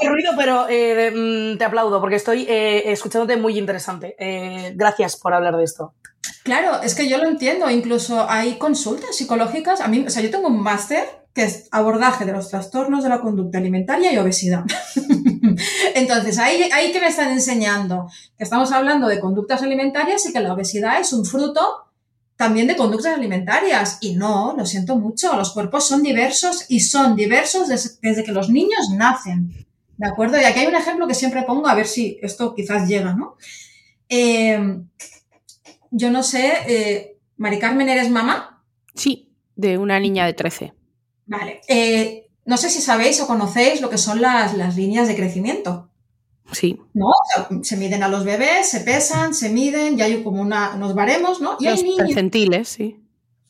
[0.00, 4.16] Qué ruido, pero eh, mm, te aplaudo porque estoy eh, escuchándote muy interesante.
[4.18, 5.92] Eh, gracias por hablar de esto.
[6.44, 7.68] Claro, es que yo lo entiendo.
[7.68, 9.82] Incluso hay consultas psicológicas.
[9.82, 13.10] A mí, o sea, yo tengo un máster que es abordaje de los trastornos de
[13.10, 14.64] la conducta alimentaria y obesidad.
[15.94, 20.40] Entonces, ahí, ahí que me están enseñando que estamos hablando de conductas alimentarias y que
[20.40, 21.91] la obesidad es un fruto
[22.36, 23.98] también de conductas alimentarias.
[24.00, 28.50] Y no, lo siento mucho, los cuerpos son diversos y son diversos desde, que los
[28.50, 29.66] niños nacen.
[29.96, 30.40] ¿De acuerdo?
[30.40, 33.36] Y aquí hay un ejemplo que siempre pongo, a ver si esto quizás llega, ¿no?
[34.08, 34.80] Eh,
[35.90, 38.64] yo no sé, eh, Mari Carmen, ¿eres mamá?
[38.94, 40.72] Sí, de una niña de 13.
[41.26, 41.60] Vale.
[41.68, 45.91] Eh, no sé si sabéis o conocéis lo que son las, las líneas de crecimiento.
[46.50, 46.78] Sí.
[46.92, 47.06] ¿No?
[47.62, 51.40] se miden a los bebés, se pesan, se miden, ya hay como una, unos baremos,
[51.40, 51.56] ¿no?
[51.60, 52.98] Y los percentiles, sí.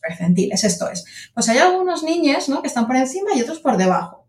[0.01, 1.05] Percentiles, esto es.
[1.35, 2.61] Pues hay algunos niños, ¿no?
[2.61, 4.27] Que están por encima y otros por debajo.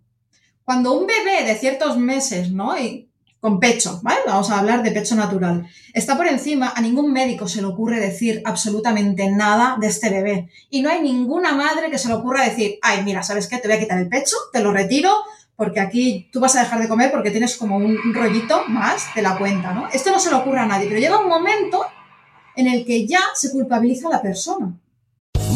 [0.63, 2.77] Cuando un bebé de ciertos meses, ¿no?
[2.79, 3.09] Y
[3.43, 4.21] con pecho, ¿vale?
[4.25, 5.67] Vamos a hablar de pecho natural.
[5.93, 10.49] Está por encima, a ningún médico se le ocurre decir absolutamente nada de este bebé.
[10.69, 13.57] Y no hay ninguna madre que se le ocurra decir, ay, mira, ¿sabes qué?
[13.57, 15.13] Te voy a quitar el pecho, te lo retiro,
[15.63, 19.21] porque aquí tú vas a dejar de comer porque tienes como un rollito más de
[19.21, 19.87] la cuenta, ¿no?
[19.93, 21.85] Esto no se le ocurre a nadie, pero llega un momento
[22.57, 24.73] en el que ya se culpabiliza a la persona.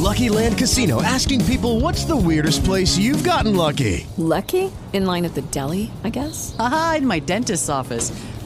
[0.01, 4.07] Lucky Land Casino asking people what's the weirdest place you've gotten lucky?
[4.17, 4.71] Lucky?
[4.93, 6.55] In line at the deli, I guess.
[6.57, 8.13] Aha, in my dentist's office.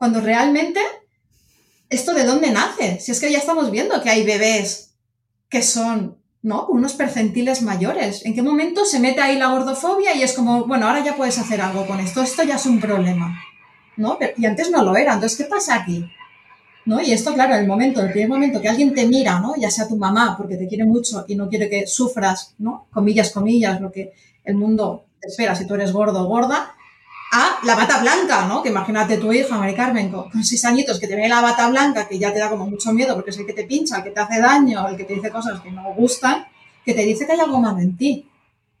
[0.00, 0.80] Cuando realmente
[1.90, 2.98] esto de dónde nace.
[3.00, 4.94] Si es que ya estamos viendo que hay bebés
[5.50, 6.64] que son, ¿no?
[6.64, 8.24] Con unos percentiles mayores.
[8.24, 11.36] ¿En qué momento se mete ahí la gordofobia y es como, bueno, ahora ya puedes
[11.36, 13.38] hacer algo con esto, esto ya es un problema,
[13.98, 14.18] ¿no?
[14.38, 15.12] y antes no lo era.
[15.12, 16.10] Entonces, ¿qué pasa aquí?
[16.86, 17.02] ¿No?
[17.02, 19.54] Y esto, claro, el momento, el primer momento que alguien te mira, ¿no?
[19.58, 22.86] Ya sea tu mamá, porque te quiere mucho y no quiere que sufras, ¿no?
[22.90, 26.74] Comillas, comillas, lo que el mundo te espera si tú eres gordo o gorda,
[27.32, 28.62] a la bata blanca, ¿no?
[28.62, 32.08] Que imagínate tu hija, Mari Carmen, con, seis añitos, que te ve la bata blanca,
[32.08, 34.10] que ya te da como mucho miedo porque es el que te pincha, el que
[34.10, 36.46] te hace daño, el que te dice cosas que no gustan,
[36.84, 38.26] que te dice que hay algo malo en ti.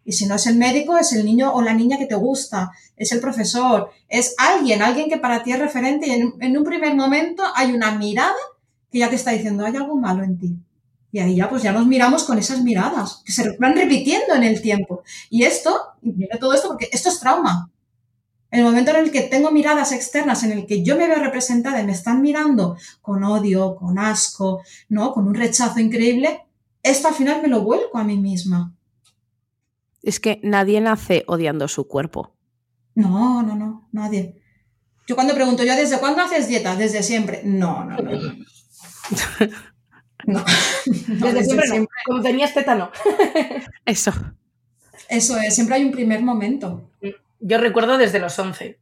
[0.04, 2.72] Y si no es el médico, es el niño o la niña que te gusta,
[2.96, 6.94] es el profesor, es alguien, alguien que para ti es referente y en, un primer
[6.96, 8.34] momento hay una mirada
[8.90, 10.56] que ya te está diciendo, hay algo malo en ti.
[11.12, 14.44] Y ahí ya, pues ya nos miramos con esas miradas, que se van repitiendo en
[14.44, 15.02] el tiempo.
[15.28, 17.70] Y esto, viene todo esto porque esto es trauma.
[18.50, 21.80] El momento en el que tengo miradas externas, en el que yo me veo representada
[21.80, 25.12] y me están mirando con odio, con asco, ¿no?
[25.12, 26.42] Con un rechazo increíble,
[26.82, 28.74] esto al final me lo vuelco a mí misma.
[30.02, 32.34] Es que nadie nace odiando su cuerpo.
[32.94, 34.40] No, no, no, nadie.
[35.06, 36.76] Yo cuando pregunto, ¿yo desde cuándo haces dieta?
[36.76, 37.42] Desde siempre.
[37.44, 38.10] No, no, no.
[40.26, 40.44] no.
[40.86, 41.86] desde, siempre, no.
[42.06, 42.90] Como tenías teta, no.
[43.84, 44.12] Eso.
[45.08, 46.90] Eso es, siempre hay un primer momento.
[47.40, 48.78] Yo recuerdo desde los 11.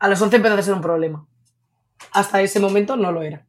[0.00, 1.26] A los 11 empezó a ser un problema.
[2.12, 3.46] Hasta ese momento no lo era.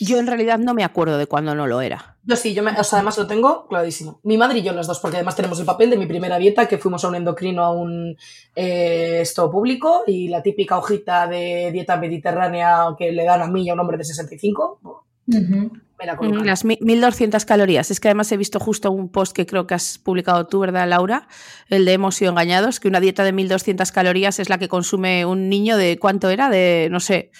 [0.00, 2.16] Yo en realidad no me acuerdo de cuándo no lo era.
[2.24, 4.20] Yo sí, yo me, o sea, además lo tengo clarísimo.
[4.24, 6.66] Mi madre y yo las dos, porque además tenemos el papel de mi primera dieta,
[6.66, 8.16] que fuimos a un endocrino, a un
[8.56, 13.64] eh, esto público, y la típica hojita de dieta mediterránea que le dan a mí
[13.64, 14.80] y a un hombre de 65.
[15.26, 16.44] Me la colocan.
[16.46, 17.90] Las mi- 1200 calorías.
[17.90, 20.88] Es que además he visto justo un post que creo que has publicado tú, ¿verdad,
[20.88, 21.28] Laura?
[21.70, 25.24] El de Hemos sido engañados, que una dieta de 1200 calorías es la que consume
[25.24, 26.50] un niño de ¿cuánto era?
[26.50, 27.30] De, no sé.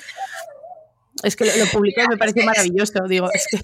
[1.22, 3.00] Es que lo, lo publiqué y me pareció maravilloso.
[3.08, 3.60] Digo, es que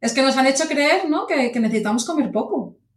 [0.00, 1.26] Es que nos han hecho creer, ¿no?
[1.26, 2.55] Que, que necesitamos comer poco.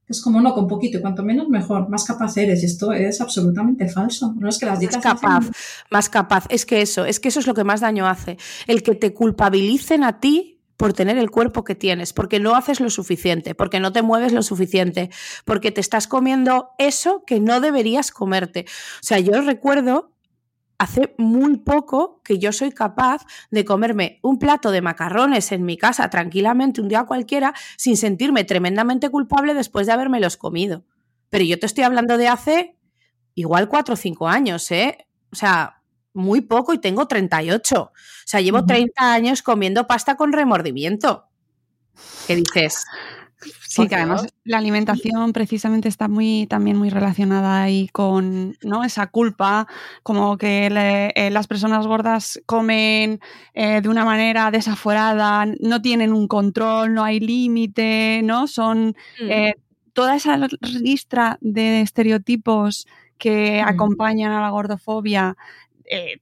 [0.09, 2.63] Es como no, con poquito, y cuanto menos mejor, más capaz eres.
[2.63, 4.33] Y esto es absolutamente falso.
[4.37, 5.51] No es que las más dietas capaz, hacen-
[5.91, 6.45] más capaz.
[6.49, 8.37] Es que eso, es que eso es lo que más daño hace.
[8.65, 12.79] El que te culpabilicen a ti por tener el cuerpo que tienes, porque no haces
[12.79, 15.09] lo suficiente, porque no te mueves lo suficiente,
[15.45, 18.65] porque te estás comiendo eso que no deberías comerte.
[18.95, 20.13] O sea, yo recuerdo
[20.79, 25.77] hace muy poco que yo soy capaz de comerme un plato de macarrones en mi
[25.77, 30.85] casa tranquilamente un día cualquiera sin sentirme tremendamente culpable después de habérmelos comido.
[31.29, 32.77] Pero yo te estoy hablando de hace
[33.35, 35.05] igual cuatro o cinco años, ¿eh?
[35.31, 35.81] O sea,
[36.13, 37.81] muy poco y tengo 38.
[37.81, 37.91] O
[38.25, 41.27] sea, llevo 30 años comiendo pasta con remordimiento.
[42.25, 42.85] ¿Qué dices?
[43.67, 48.83] Sí, que además la alimentación precisamente está muy también muy relacionada ahí con ¿no?
[48.83, 49.67] esa culpa,
[50.03, 53.19] como que le- eh, las personas gordas comen
[53.53, 58.47] eh, de una manera desaforada, no tienen un control, no hay límite, ¿no?
[58.47, 59.29] Son Mm.
[59.29, 59.53] eh,
[59.93, 63.67] toda esa ristra de estereotipos que Mm.
[63.69, 65.35] acompañan a la gordofobia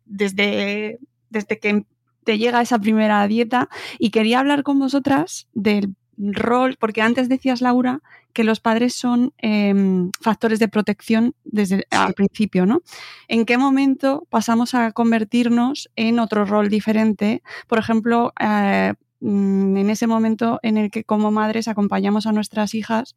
[0.06, 1.00] desde,
[1.30, 1.86] desde que
[2.24, 7.62] te llega esa primera dieta y quería hablar con vosotras del rol, porque antes decías,
[7.62, 8.02] Laura,
[8.34, 12.82] que los padres son em, factores de protección desde al principio, ¿no?
[13.28, 17.42] ¿En qué momento pasamos a convertirnos en otro rol diferente?
[17.68, 22.74] Por ejemplo, eh, mm, en ese momento en el que como madres acompañamos a nuestras
[22.76, 23.16] hijas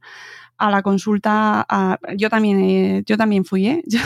[0.58, 3.82] a la consulta, a- yo, también, eh, yo también fui, ¿eh?
[3.86, 4.00] Yo,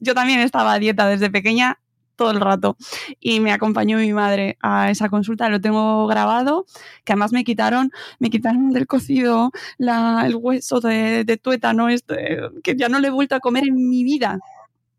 [0.00, 1.78] yo también estaba a dieta desde pequeña
[2.20, 2.76] todo el rato
[3.18, 6.66] y me acompañó mi madre a esa consulta, lo tengo grabado,
[7.02, 12.76] que además me quitaron, me quitaron del cocido el hueso de, de tuétano, este, que
[12.76, 14.38] ya no le he vuelto a comer en mi vida.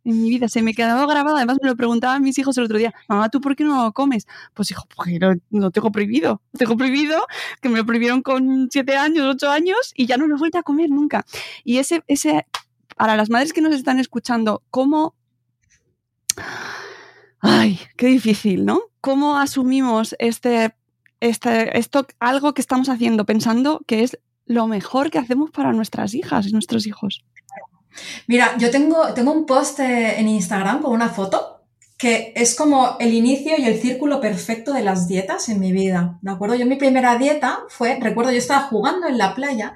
[0.03, 2.79] En mi vida se me quedó grabado, además me lo preguntaban mis hijos el otro
[2.79, 4.25] día, mamá, ¿tú por qué no lo comes?
[4.55, 7.27] Pues hijo, porque lo, lo tengo prohibido, lo tengo prohibido,
[7.61, 10.57] que me lo prohibieron con siete años, ocho años y ya no lo he vuelto
[10.57, 11.23] a comer nunca.
[11.63, 12.47] Y ese, ese,
[12.97, 15.13] para las madres que nos están escuchando, ¿cómo
[17.41, 18.81] Ay, qué difícil, ¿no?
[19.01, 20.73] ¿Cómo asumimos este,
[21.19, 26.13] este, esto, algo que estamos haciendo pensando que es lo mejor que hacemos para nuestras
[26.13, 27.23] hijas y nuestros hijos?
[28.27, 31.61] Mira, yo tengo, tengo un post eh, en Instagram con una foto
[31.97, 36.17] que es como el inicio y el círculo perfecto de las dietas en mi vida.
[36.21, 36.55] ¿De acuerdo?
[36.55, 39.75] Yo mi primera dieta fue, recuerdo, yo estaba jugando en la playa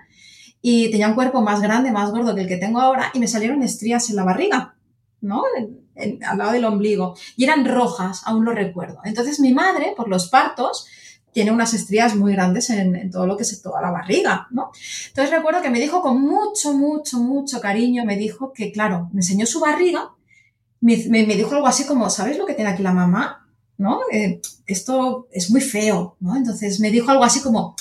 [0.59, 3.27] y tenía un cuerpo más grande, más gordo que el que tengo ahora y me
[3.27, 4.74] salieron estrías en la barriga,
[5.25, 5.43] ¿no?
[6.27, 7.15] Al lado del ombligo.
[7.35, 8.99] Y eran rojas, aún lo recuerdo.
[9.03, 10.87] Entonces mi madre, por los partos,
[11.33, 14.71] tiene unas estrías muy grandes en, todo lo que es toda la barriga, ¿no?
[15.07, 19.19] Entonces recuerdo que me dijo con mucho, mucho, mucho cariño, me dijo que, claro, me
[19.19, 20.11] enseñó su barriga,
[20.79, 23.41] me, me- me dijo algo así como, ¿sabes lo que tiene aquí la mamá?
[23.77, 23.99] ¿No?
[24.13, 26.37] Eh, esto es muy feo, ¿no?
[26.37, 27.75] Entonces me dijo algo así como,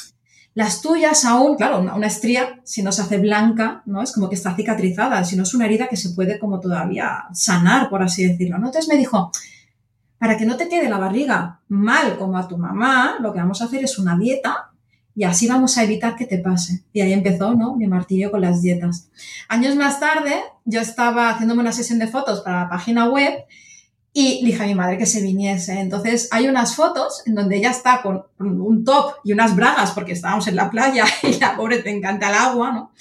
[0.54, 4.02] las tuyas aún, claro, una, estría, si no se hace blanca, ¿no?
[4.02, 7.24] Es como que está cicatrizada, si no es una herida que se puede como todavía
[7.32, 8.66] sanar, por así decirlo, ¿no?
[8.66, 9.32] Entonces me dijo,
[10.18, 13.60] para que no te quede la barriga mal como a tu mamá, lo que vamos
[13.60, 14.70] a hacer es una dieta
[15.16, 16.84] y así vamos a evitar que te pase.
[16.92, 17.74] Y ahí empezó, ¿no?
[17.74, 19.10] Mi martillo con las dietas.
[19.48, 20.34] Años más tarde,
[20.64, 23.44] yo estaba haciéndome una sesión de fotos para la página web
[24.16, 25.80] y le dije a mi madre que se viniese.
[25.80, 30.12] Entonces hay unas fotos en donde ella está con un top y unas bragas porque
[30.12, 32.92] estábamos en la playa y la pobre te encanta el agua, ¿no?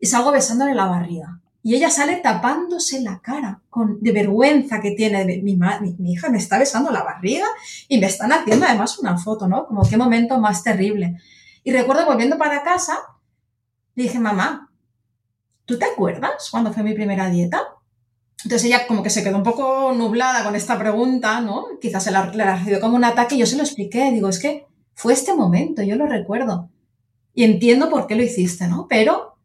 [0.00, 1.38] Y salgo besándole la barriga.
[1.62, 5.24] Y ella sale tapándose la cara con, de vergüenza que tiene.
[5.42, 7.46] Mi, mi, mi hija me está besando la barriga
[7.86, 9.66] y me están haciendo además una foto, ¿no?
[9.66, 11.18] Como qué momento más terrible.
[11.62, 12.98] Y recuerdo volviendo para casa,
[13.94, 14.70] le dije, mamá,
[15.66, 17.62] ¿tú te acuerdas cuando fue mi primera dieta?
[18.44, 21.64] Entonces ella como que se quedó un poco nublada con esta pregunta, ¿no?
[21.80, 24.12] Quizás se la, le recibió como un ataque y yo se lo expliqué.
[24.12, 26.70] Digo, es que fue este momento, yo lo recuerdo.
[27.32, 28.86] Y entiendo por qué lo hiciste, ¿no?
[28.88, 29.38] Pero,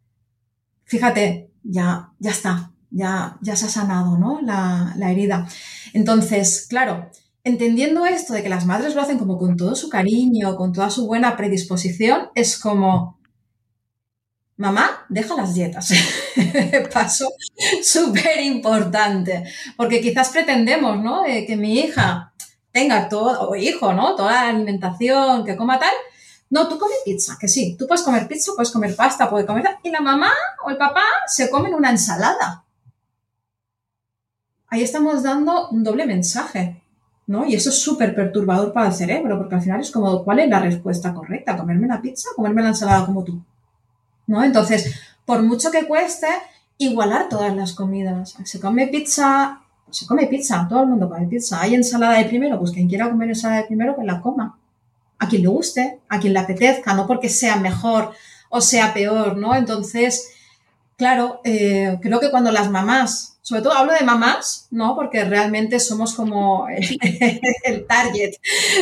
[0.83, 4.41] fíjate, ya, ya está, ya, ya se ha sanado, ¿no?
[4.41, 5.47] La, la herida.
[5.93, 7.09] Entonces, claro,
[7.43, 10.89] entendiendo esto de que las madres lo hacen como con todo su cariño, con toda
[10.89, 13.18] su buena predisposición, es como,
[14.59, 15.91] mamá, deja las dietas.
[16.93, 17.31] Paso
[17.81, 19.45] súper importante,
[19.77, 21.25] porque quizás pretendemos, ¿no?
[21.25, 22.33] Eh, que mi hija
[22.71, 24.15] tenga todo, o hijo, ¿no?
[24.15, 25.93] Toda la alimentación, que coma tal.
[26.49, 29.65] No, tú come pizza, que sí, tú puedes comer pizza, puedes comer pasta, puedes comer...
[29.83, 30.31] Y la mamá
[30.65, 32.65] o el papá se comen una ensalada.
[34.67, 36.83] Ahí estamos dando un doble mensaje,
[37.27, 37.45] ¿no?
[37.45, 40.49] Y eso es súper perturbador para el cerebro, porque al final es como, ¿cuál es
[40.49, 41.55] la respuesta correcta?
[41.55, 43.41] ¿Comerme la pizza o comerme la ensalada como tú?
[44.29, 44.43] ¿No?
[44.43, 46.27] Entonces, por mucho que cueste,
[46.77, 48.35] igualar todas las comidas.
[48.45, 51.59] Se come pizza, se come pizza, todo el mundo come pizza.
[51.59, 54.59] Hay ensalada de primero, pues quien quiera comer ensalada de primero, que la coma.
[55.17, 58.13] A quien le guste, a quien le apetezca, no porque sea mejor
[58.49, 59.55] o sea peor, ¿no?
[59.55, 60.29] Entonces,
[60.95, 64.95] claro, eh, creo que cuando las mamás, sobre todo hablo de mamás, ¿no?
[64.95, 66.85] Porque realmente somos como el,
[67.63, 68.35] el target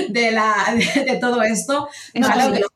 [0.09, 1.87] de, la, de, de todo esto.
[2.13, 2.69] No, claro que los,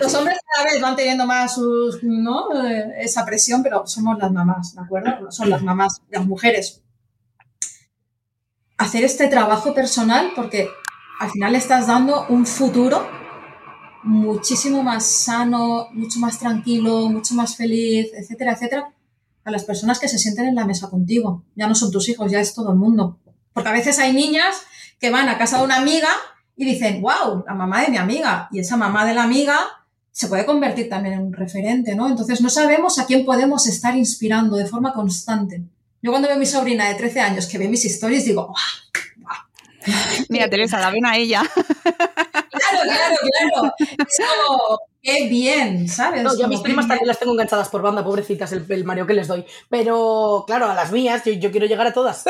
[0.00, 2.48] los hombres cada vez van teniendo más sus, ¿no?
[2.64, 5.30] Eh, esa presión, pero somos las mamás, ¿de acuerdo?
[5.30, 6.82] Son las mamás, las mujeres.
[8.78, 10.68] Hacer este trabajo personal porque
[11.20, 13.06] al final le estás dando un futuro
[14.02, 18.92] muchísimo más sano, mucho más tranquilo, mucho más feliz, etcétera, etcétera,
[19.44, 21.44] a las personas que se sienten en la mesa contigo.
[21.54, 23.18] Ya no son tus hijos, ya es todo el mundo.
[23.52, 24.62] Porque a veces hay niñas
[24.98, 26.08] que van a casa de una amiga
[26.56, 28.48] y dicen, wow, la mamá de mi amiga.
[28.52, 29.58] Y esa mamá de la amiga
[30.10, 32.08] se puede convertir también en un referente, ¿no?
[32.08, 35.62] Entonces no sabemos a quién podemos estar inspirando de forma constante.
[36.02, 38.56] Yo cuando veo a mi sobrina de 13 años que ve mis historias digo, wow,
[39.22, 39.94] wow.
[40.28, 41.42] Mira, Teresa, la ven a ella.
[42.52, 43.74] Claro, claro, claro.
[43.78, 46.22] Es como, qué bien, ¿sabes?
[46.22, 49.06] No, yo a mis primas también las tengo enganchadas por banda, pobrecitas, el, el mareo
[49.06, 49.44] que les doy.
[49.68, 52.24] Pero, claro, a las mías, yo, yo quiero llegar a todas.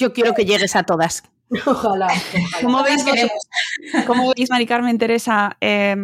[0.00, 1.22] Yo quiero que llegues a todas.
[1.66, 2.08] Ojalá.
[2.62, 3.26] ¿Cómo Todas veis.
[4.06, 5.96] ¿Cómo veis, Mari Carmen, Teresa, eh,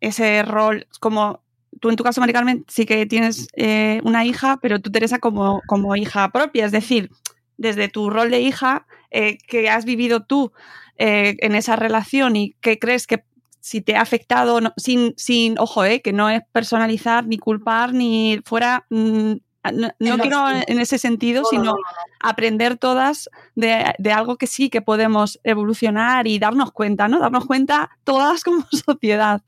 [0.00, 0.86] ese rol?
[1.00, 1.42] Como
[1.80, 5.18] tú en tu caso, Mari Carmen, sí que tienes eh, una hija, pero tú, Teresa,
[5.18, 7.10] como, como hija propia, es decir,
[7.56, 10.52] desde tu rol de hija, eh, que has vivido tú
[10.96, 13.24] eh, en esa relación y que crees que
[13.60, 17.92] si te ha afectado, no- sin, sin, ojo, eh, que no es personalizar, ni culpar,
[17.92, 18.86] ni fuera...
[18.90, 19.34] mm,
[19.72, 21.78] no, no quiero en ese sentido, No, no, sino no, no,
[22.20, 27.18] aprender todas de, de algo que sí que podemos evolucionar y darnos cuenta, ¿no?
[27.20, 29.42] Darnos cuenta todas como sociedad.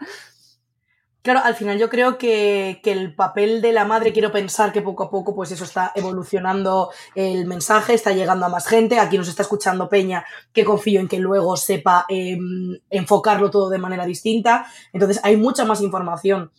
[1.23, 4.81] Claro, al final yo creo que, que el papel de la madre, quiero pensar que
[4.81, 8.99] poco a poco, pues eso está evolucionando el mensaje, está llegando a más gente.
[8.99, 12.39] Aquí nos está escuchando Peña, que confío en que luego sepa eh,
[12.89, 14.67] enfocarlo todo de manera distinta.
[14.95, 16.53] Entonces hay mucha más información.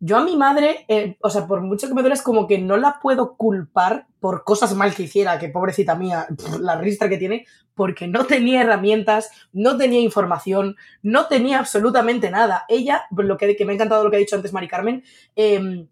[0.00, 2.58] Yo a mi madre, eh, o sea, por mucho que me duele, es como que
[2.58, 6.26] no la puedo culpar por cosas mal que hiciera, que pobrecita mía,
[6.60, 12.64] la ristra que tiene, porque no tenía herramientas, no tenía información, no tenía absolutamente nada.
[12.68, 15.02] Ella, lo que, que me ha encantado lo que ha dicho antes Mari Carmen,
[15.34, 15.86] eh,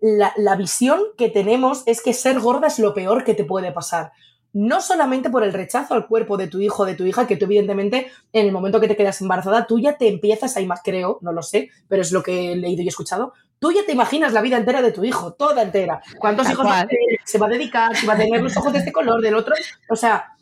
[0.00, 3.70] la, la visión que tenemos es que ser gorda es lo peor que te puede
[3.70, 4.12] pasar.
[4.52, 7.36] No solamente por el rechazo al cuerpo de tu hijo o de tu hija, que
[7.36, 10.82] tú evidentemente en el momento que te quedas embarazada, tú ya te empiezas a imaginar,
[10.84, 13.84] creo, no lo sé, pero es lo que he leído y he escuchado, tú ya
[13.86, 16.02] te imaginas la vida entera de tu hijo, toda entera.
[16.18, 17.20] ¿Cuántos hijos va a tener?
[17.24, 17.94] se va a dedicar?
[17.96, 19.54] ¿Si va a tener los ojos de este color, del otro?
[19.88, 20.34] O sea,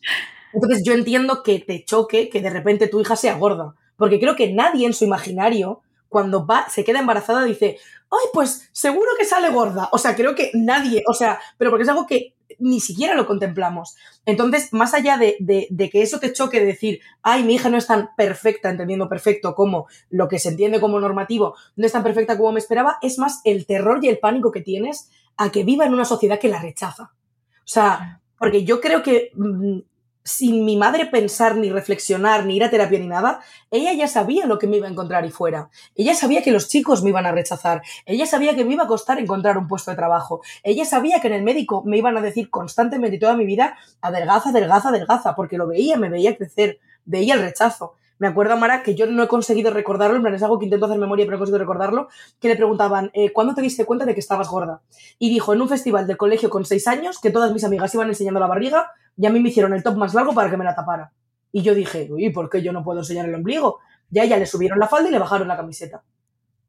[0.52, 4.36] entonces yo entiendo que te choque que de repente tu hija sea gorda, porque creo
[4.36, 7.78] que nadie en su imaginario, cuando va, se queda embarazada, dice,
[8.10, 9.88] ay, pues seguro que sale gorda.
[9.92, 13.26] O sea, creo que nadie, o sea, pero porque es algo que ni siquiera lo
[13.26, 13.96] contemplamos.
[14.26, 17.68] Entonces, más allá de, de, de, que eso te choque de decir, ay, mi hija
[17.68, 21.92] no es tan perfecta, entendiendo perfecto como lo que se entiende como normativo, no es
[21.92, 25.50] tan perfecta como me esperaba, es más el terror y el pánico que tienes a
[25.50, 27.12] que viva en una sociedad que la rechaza.
[27.58, 29.78] O sea, porque yo creo que mmm,
[30.24, 33.40] sin mi madre pensar, ni reflexionar, ni ir a terapia, ni nada,
[33.70, 35.70] ella ya sabía lo que me iba a encontrar y fuera.
[35.94, 37.82] Ella sabía que los chicos me iban a rechazar.
[38.04, 40.42] Ella sabía que me iba a costar encontrar un puesto de trabajo.
[40.62, 44.50] Ella sabía que en el médico me iban a decir constantemente toda mi vida, adelgaza,
[44.50, 47.94] adelgaza, adelgaza, porque lo veía, me veía crecer, veía el rechazo.
[48.18, 50.86] Me acuerdo, Mara, que yo no he conseguido recordarlo, en plan, es algo que intento
[50.86, 52.08] hacer memoria, pero no he conseguido recordarlo,
[52.40, 54.82] que le preguntaban, eh, ¿cuándo te diste cuenta de que estabas gorda?
[55.18, 58.08] Y dijo, en un festival del colegio con seis años, que todas mis amigas iban
[58.08, 60.64] enseñando la barriga, y a mí me hicieron el top más largo para que me
[60.64, 61.12] la tapara.
[61.52, 63.78] Y yo dije, uy, ¿por qué yo no puedo enseñar el ombligo?
[64.10, 66.02] Ya ya le subieron la falda y le bajaron la camiseta.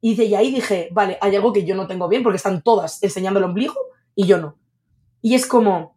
[0.00, 3.02] Y de ahí dije, vale, hay algo que yo no tengo bien, porque están todas
[3.02, 3.74] enseñando el ombligo
[4.14, 4.56] y yo no.
[5.20, 5.96] Y es como,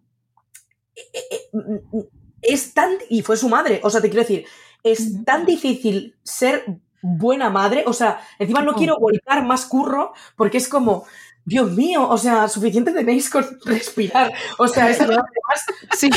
[2.41, 4.45] es tan, y fue su madre, o sea, te quiero decir,
[4.83, 6.65] es tan difícil ser
[7.01, 11.05] buena madre, o sea, encima no quiero volcar más curro porque es como,
[11.45, 14.31] Dios mío, o sea, suficiente tenéis con respirar.
[14.57, 15.25] O sea, es además,
[15.97, 16.09] sí.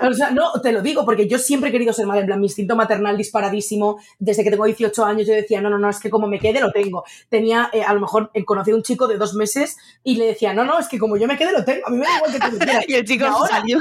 [0.00, 2.40] O sea, no, te lo digo, porque yo siempre he querido ser madre, en plan,
[2.40, 3.98] mi instinto maternal disparadísimo.
[4.18, 6.60] Desde que tengo 18 años yo decía, no, no, no, es que como me quede,
[6.60, 7.04] lo tengo.
[7.28, 10.26] Tenía, eh, a lo mejor, eh, conocí a un chico de dos meses y le
[10.26, 11.86] decía, no, no, es que como yo me quede, lo tengo.
[11.86, 12.84] A mí me da igual que tú quieras.
[12.86, 13.78] y el chico y ahora, salió.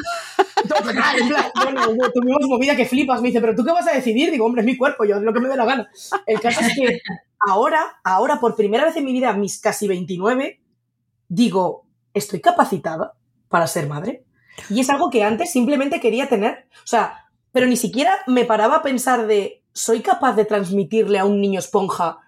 [0.68, 3.22] Total, en plan, bueno, tuvimos movida que flipas.
[3.22, 4.32] Me dice, pero ¿tú qué vas a decidir?
[4.32, 5.90] Digo, hombre, es mi cuerpo, yo lo que me dé la gana.
[6.26, 7.02] El caso es que
[7.48, 10.60] ahora, ahora, por primera vez en mi vida, mis casi 29,
[11.30, 13.14] digo, ¿estoy capacitada
[13.48, 14.26] para ser madre?
[14.70, 16.68] Y es algo que antes simplemente quería tener.
[16.84, 21.26] O sea, pero ni siquiera me paraba a pensar de, ¿soy capaz de transmitirle a
[21.26, 22.20] un niño esponja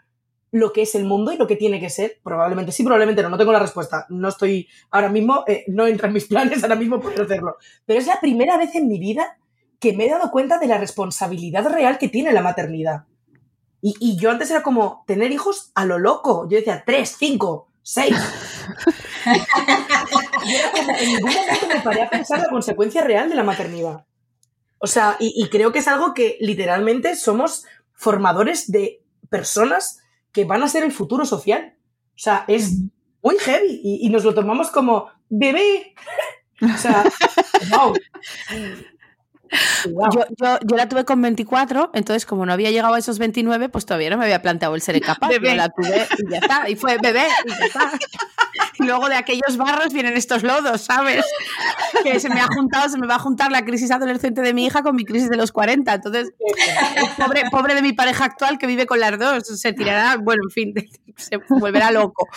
[0.52, 2.20] lo que es el mundo y lo que tiene que ser?
[2.24, 4.06] Probablemente sí, probablemente no, no tengo la respuesta.
[4.10, 7.58] No estoy, ahora mismo, eh, no entra en mis planes ahora mismo poder hacerlo.
[7.86, 9.38] Pero es la primera vez en mi vida
[9.80, 13.06] que me he dado cuenta de la responsabilidad real que tiene la maternidad.
[13.82, 16.48] Y, y yo antes era como tener hijos a lo loco.
[16.48, 18.16] Yo decía, tres, cinco, seis.
[20.46, 23.44] y era como, en ningún momento me paré a pensar la consecuencia real de la
[23.44, 24.06] maternidad.
[24.80, 30.02] O sea, y, y, creo que es algo que literalmente somos formadores de personas
[30.32, 31.76] que van a ser el futuro social.
[32.16, 32.78] O sea, es
[33.22, 35.94] muy heavy y, y nos lo tomamos como bebé.
[36.62, 37.04] O sea,
[37.70, 37.94] wow.
[39.92, 40.10] Wow.
[40.14, 43.70] Yo, yo, yo, la tuve con 24, entonces como no había llegado a esos 29,
[43.70, 45.28] pues todavía no me había planteado el ser capaz.
[45.28, 45.50] Bebé.
[45.50, 47.92] Yo la tuve y ya está, y fue bebé y ya está.
[48.80, 51.26] Y luego de aquellos barros vienen estos lodos, ¿sabes?
[52.04, 54.66] Que se me ha juntado, se me va a juntar la crisis adolescente de mi
[54.66, 55.94] hija con mi crisis de los 40.
[55.94, 56.32] Entonces,
[57.18, 60.52] pobre, pobre de mi pareja actual que vive con las dos, se tirará, bueno, en
[60.52, 60.74] fin,
[61.18, 62.28] se volverá loco.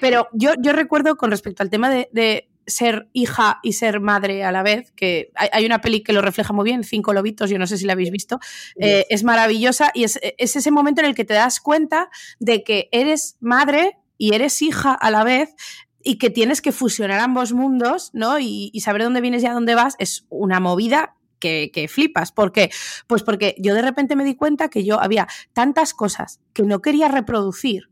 [0.00, 4.44] Pero yo, yo recuerdo con respecto al tema de, de ser hija y ser madre
[4.44, 7.50] a la vez, que hay, hay, una peli que lo refleja muy bien, Cinco Lobitos,
[7.50, 8.38] yo no sé si la habéis visto,
[8.76, 12.62] eh, es maravillosa y es, es, ese momento en el que te das cuenta de
[12.62, 15.54] que eres madre y eres hija a la vez
[16.02, 18.38] y que tienes que fusionar ambos mundos, ¿no?
[18.38, 22.32] Y, y saber dónde vienes y a dónde vas es una movida que, que, flipas.
[22.32, 22.70] ¿Por qué?
[23.06, 26.82] Pues porque yo de repente me di cuenta que yo había tantas cosas que no
[26.82, 27.90] quería reproducir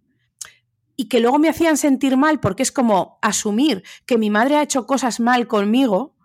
[0.97, 4.63] y que luego me hacían sentir mal porque es como asumir que mi madre ha
[4.63, 6.17] hecho cosas mal conmigo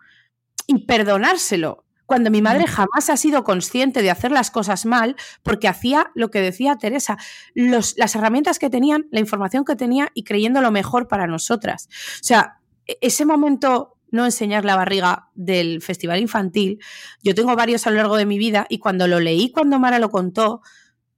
[0.66, 1.84] y perdonárselo.
[2.06, 6.30] Cuando mi madre jamás ha sido consciente de hacer las cosas mal, porque hacía lo
[6.30, 7.16] que decía Teresa,
[7.54, 11.88] los, las herramientas que tenían, la información que tenía y creyendo lo mejor para nosotras.
[12.16, 12.58] O sea,
[13.00, 16.80] ese momento no enseñar la barriga del festival infantil,
[17.22, 19.98] yo tengo varios a lo largo de mi vida y cuando lo leí, cuando Mara
[19.98, 20.60] lo contó,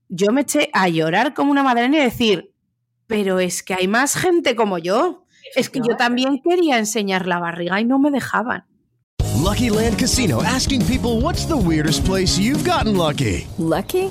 [0.08, 2.53] yo me eché a llorar como una madre y decir,
[3.14, 5.24] pero es que hay más gente como yo.
[5.54, 8.64] Es que yo también quería enseñar la barriga y no me dejaban.
[9.40, 13.46] Lucky Land Casino asking people what's the weirdest place you've gotten lucky?
[13.56, 14.10] Lucky?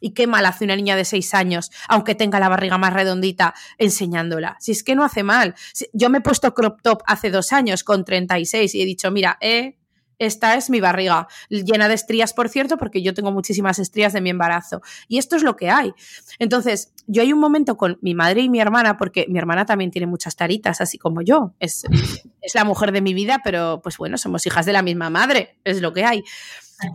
[0.00, 3.54] Y qué mal hace una niña de 6 años, aunque tenga la barriga más redondita,
[3.78, 4.56] enseñándola.
[4.60, 5.54] Si es que no hace mal.
[5.92, 9.38] Yo me he puesto crop top hace dos años con 36 y he dicho, mira,
[9.40, 9.76] eh,
[10.20, 14.20] esta es mi barriga, llena de estrías, por cierto, porque yo tengo muchísimas estrías de
[14.20, 14.82] mi embarazo.
[15.08, 15.94] Y esto es lo que hay.
[16.38, 19.90] Entonces, yo hay un momento con mi madre y mi hermana, porque mi hermana también
[19.90, 21.54] tiene muchas taritas, así como yo.
[21.58, 21.84] Es,
[22.40, 25.58] es la mujer de mi vida, pero pues bueno, somos hijas de la misma madre,
[25.64, 26.22] es lo que hay.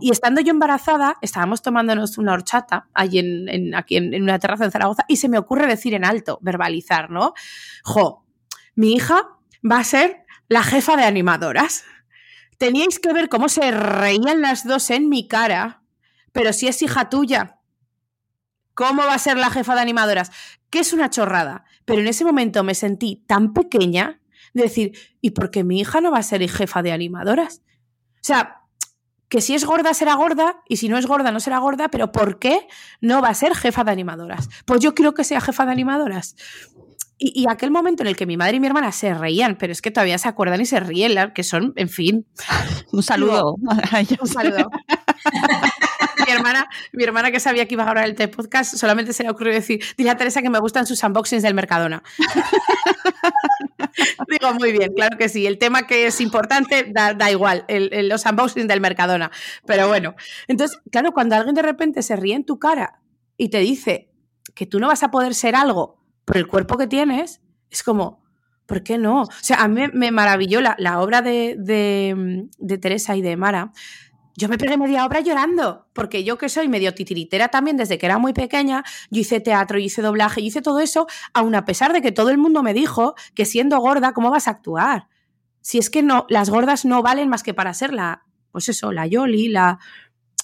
[0.00, 4.64] Y estando yo embarazada, estábamos tomándonos una horchata allí en, aquí en, en, una terraza
[4.64, 7.34] en Zaragoza y se me ocurre decir en alto, verbalizar, ¿no?
[7.84, 8.24] Jo,
[8.74, 9.28] mi hija
[9.70, 11.84] va a ser la jefa de animadoras.
[12.56, 15.82] Teníais que ver cómo se reían las dos en mi cara,
[16.32, 17.55] pero si es hija tuya,
[18.76, 20.30] ¿cómo va a ser la jefa de animadoras?
[20.70, 21.64] Que es una chorrada.
[21.84, 24.20] Pero en ese momento me sentí tan pequeña
[24.54, 27.62] de decir, ¿y por qué mi hija no va a ser jefa de animadoras?
[28.16, 28.60] O sea,
[29.28, 32.12] que si es gorda será gorda y si no es gorda no será gorda, pero
[32.12, 32.68] ¿por qué
[33.00, 34.48] no va a ser jefa de animadoras?
[34.64, 36.36] Pues yo quiero que sea jefa de animadoras.
[37.18, 39.72] Y, y, aquel momento en el que mi madre y mi hermana se reían, pero
[39.72, 42.26] es que todavía se acuerdan y se ríen, que son, en fin.
[42.92, 43.54] Un saludo.
[44.20, 44.70] un saludo.
[46.92, 49.82] Mi, hermana, que sabía que iba a grabar el podcast, solamente se le ocurrió decir,
[49.96, 52.02] dile a Teresa que me gustan sus unboxings del Mercadona.
[54.28, 55.46] Digo, muy bien, claro que sí.
[55.46, 59.30] El tema que es importante da, da igual, los unboxings del Mercadona.
[59.66, 60.14] Pero bueno,
[60.48, 63.00] entonces, claro, cuando alguien de repente se ríe en tu cara
[63.36, 64.10] y te dice
[64.54, 67.40] que tú no vas a poder ser algo por el cuerpo que tienes,
[67.70, 68.26] es como,
[68.66, 69.22] ¿por qué no?
[69.22, 72.48] O sea, a mí me maravilló la, obra de,
[72.80, 73.72] Teresa y de Mara.
[74.36, 78.04] Yo me pegué media obra llorando, porque yo que soy medio titiritera también desde que
[78.04, 81.64] era muy pequeña, yo hice teatro, yo hice doblaje, yo hice todo eso, aun a
[81.64, 85.08] pesar de que todo el mundo me dijo que siendo gorda, ¿cómo vas a actuar?
[85.62, 88.92] Si es que no, las gordas no valen más que para ser la, pues eso,
[88.92, 89.78] la Yoli, la,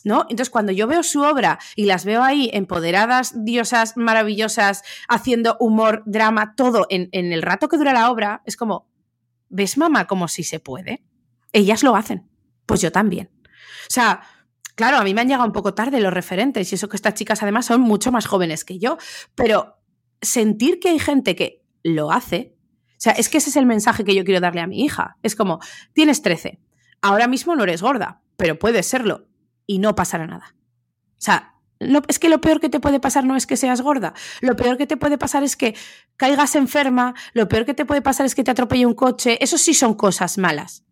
[0.04, 0.22] ¿no?
[0.22, 6.02] Entonces, cuando yo veo su obra y las veo ahí empoderadas, diosas maravillosas, haciendo humor,
[6.06, 8.88] drama, todo en, en el rato que dura la obra, es como,
[9.50, 11.04] ¿ves, mamá, como si se puede?
[11.52, 12.26] Ellas lo hacen,
[12.64, 13.30] pues yo también.
[13.82, 14.22] O sea,
[14.74, 17.14] claro, a mí me han llegado un poco tarde los referentes y eso que estas
[17.14, 18.98] chicas además son mucho más jóvenes que yo,
[19.34, 19.78] pero
[20.20, 22.54] sentir que hay gente que lo hace,
[22.92, 25.16] o sea, es que ese es el mensaje que yo quiero darle a mi hija.
[25.24, 25.58] Es como,
[25.92, 26.60] tienes 13,
[27.00, 29.26] ahora mismo no eres gorda, pero puedes serlo
[29.66, 30.54] y no pasará nada.
[31.12, 33.80] O sea, no, es que lo peor que te puede pasar no es que seas
[33.80, 35.74] gorda, lo peor que te puede pasar es que
[36.16, 39.58] caigas enferma, lo peor que te puede pasar es que te atropelle un coche, eso
[39.58, 40.84] sí son cosas malas.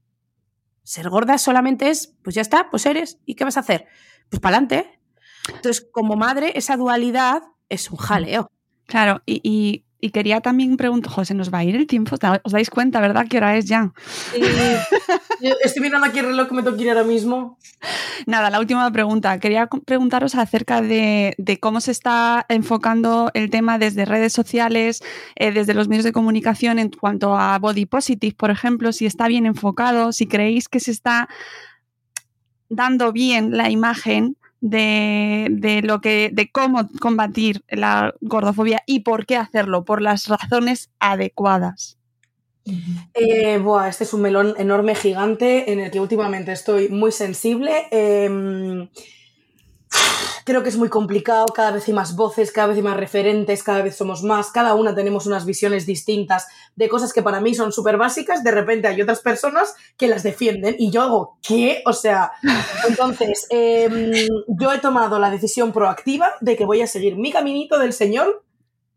[0.91, 3.87] Ser gorda solamente es, pues ya está, pues eres, ¿y qué vas a hacer?
[4.29, 4.99] Pues para adelante.
[5.47, 8.51] Entonces, como madre, esa dualidad es un jaleo.
[8.87, 12.53] Claro, y, y, y quería también preguntar, José, nos va a ir el tiempo, os
[12.53, 13.27] dais cuenta, ¿verdad?
[13.29, 13.93] ¿Qué hora es ya?
[14.33, 14.41] Sí.
[15.63, 17.59] Estoy mirando aquí el reloj que me tengo que ir ahora mismo.
[18.27, 19.39] Nada, la última pregunta.
[19.39, 25.03] Quería preguntaros acerca de, de cómo se está enfocando el tema desde redes sociales,
[25.37, 29.29] eh, desde los medios de comunicación en cuanto a body positive, por ejemplo, si está
[29.29, 31.29] bien enfocado, si creéis que se está
[32.69, 39.27] dando bien la imagen de, de, lo que, de cómo combatir la gordofobia y por
[39.27, 41.99] qué hacerlo, por las razones adecuadas.
[43.15, 47.73] Eh, buah, este es un melón enorme, gigante, en el que últimamente estoy muy sensible.
[47.91, 48.89] Eh,
[50.45, 53.63] creo que es muy complicado, cada vez hay más voces, cada vez hay más referentes,
[53.63, 57.55] cada vez somos más, cada una tenemos unas visiones distintas de cosas que para mí
[57.55, 61.83] son súper básicas, de repente hay otras personas que las defienden y yo hago, ¿qué?
[61.87, 62.33] O sea,
[62.89, 67.79] entonces, eh, yo he tomado la decisión proactiva de que voy a seguir mi caminito
[67.79, 68.45] del Señor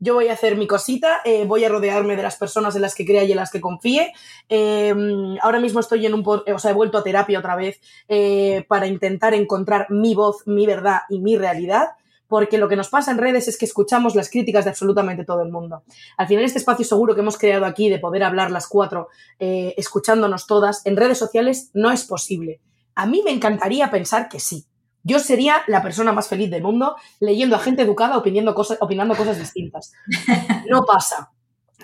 [0.04, 2.93] yo voy a hacer mi cosita, eh, voy a rodearme de las personas en las
[2.93, 4.14] que crea y en las que confíe.
[4.49, 4.93] Eh,
[5.41, 7.80] ahora mismo estoy en un, o sea, he vuelto a terapia otra vez
[8.10, 11.89] eh, para intentar encontrar mi voz, mi verdad y mi realidad.
[12.28, 15.41] Porque lo que nos pasa en redes es que escuchamos las críticas de absolutamente todo
[15.41, 15.84] el mundo.
[16.18, 20.47] Al final, este espacio seguro que hemos creado aquí de poder hablar las cuatro, escuchándonos
[20.47, 22.60] todas, en redes sociales no es posible.
[22.95, 24.66] A mí me encantaría pensar que sí,
[25.04, 29.16] yo sería la persona más feliz del mundo leyendo a gente educada opinando cosas, opinando
[29.16, 29.93] cosas distintas.
[30.70, 31.32] No pasa.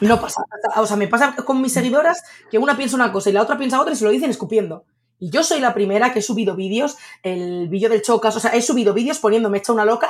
[0.02, 0.44] No pasa.
[0.78, 3.58] O sea, me pasa con mis seguidoras que una piensa una cosa y la otra
[3.58, 4.86] piensa otra y se lo dicen escupiendo.
[5.20, 8.52] Y yo soy la primera que he subido vídeos, el vídeo del chocas, o sea,
[8.52, 10.10] he subido vídeos poniéndome hecha una loca,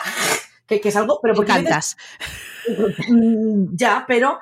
[0.68, 1.98] que, que es algo, pero porque cantas.
[3.74, 4.38] Ya, pero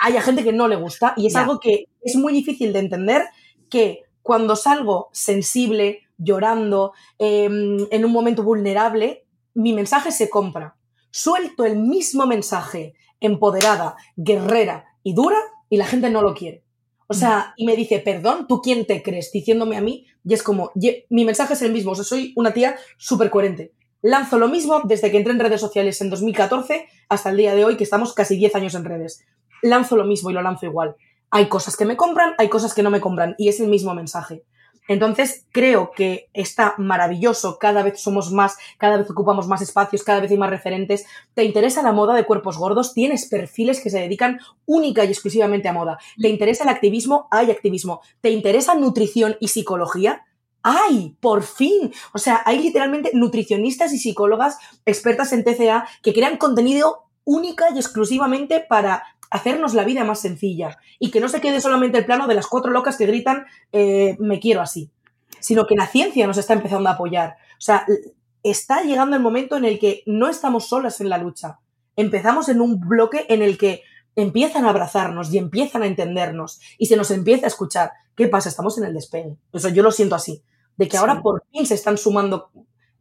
[0.00, 1.40] hay gente que no le gusta y es ya.
[1.40, 3.26] algo que es muy difícil de entender
[3.68, 10.76] que cuando salgo sensible, llorando, eh, en un momento vulnerable, mi mensaje se compra.
[11.10, 15.38] Suelto el mismo mensaje, empoderada, guerrera y dura,
[15.68, 16.62] y la gente no lo quiere.
[17.08, 19.30] O sea, y me dice, perdón, ¿tú quién te crees?
[19.30, 22.52] Diciéndome a mí, y es como, mi mensaje es el mismo, o sea, soy una
[22.52, 23.72] tía súper coherente.
[24.02, 27.64] Lanzo lo mismo desde que entré en redes sociales en 2014 hasta el día de
[27.64, 29.24] hoy, que estamos casi 10 años en redes.
[29.62, 30.96] Lanzo lo mismo y lo lanzo igual.
[31.30, 33.94] Hay cosas que me compran, hay cosas que no me compran, y es el mismo
[33.94, 34.44] mensaje.
[34.88, 40.20] Entonces, creo que está maravilloso, cada vez somos más, cada vez ocupamos más espacios, cada
[40.20, 41.06] vez hay más referentes.
[41.34, 42.94] ¿Te interesa la moda de cuerpos gordos?
[42.94, 45.98] Tienes perfiles que se dedican única y exclusivamente a moda.
[46.20, 47.28] ¿Te interesa el activismo?
[47.30, 48.00] Hay activismo.
[48.20, 50.24] ¿Te interesa nutrición y psicología?
[50.62, 51.16] ¡Ay!
[51.20, 51.92] ¡Por fin!
[52.12, 57.78] O sea, hay literalmente nutricionistas y psicólogas expertas en TCA que crean contenido única y
[57.78, 59.04] exclusivamente para
[59.36, 62.46] hacernos la vida más sencilla y que no se quede solamente el plano de las
[62.46, 64.90] cuatro locas que gritan eh, me quiero así,
[65.40, 67.36] sino que la ciencia nos está empezando a apoyar.
[67.52, 67.86] O sea,
[68.42, 71.60] está llegando el momento en el que no estamos solas en la lucha.
[71.96, 73.82] Empezamos en un bloque en el que
[74.14, 77.92] empiezan a abrazarnos y empiezan a entendernos y se nos empieza a escuchar.
[78.14, 78.48] ¿Qué pasa?
[78.48, 79.36] Estamos en el despegue.
[79.52, 80.42] Eso yo lo siento así.
[80.76, 82.50] De que ahora por fin se están sumando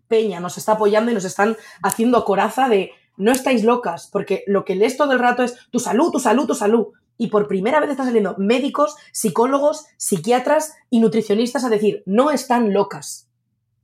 [0.08, 4.66] Peña, nos está apoyando y nos están haciendo coraza de no estáis locas, porque lo
[4.66, 6.88] que lees todo el rato es tu salud, tu salud, tu salud.
[7.18, 12.74] Y por primera vez están saliendo médicos, psicólogos, psiquiatras y nutricionistas a decir, no están
[12.74, 13.30] locas.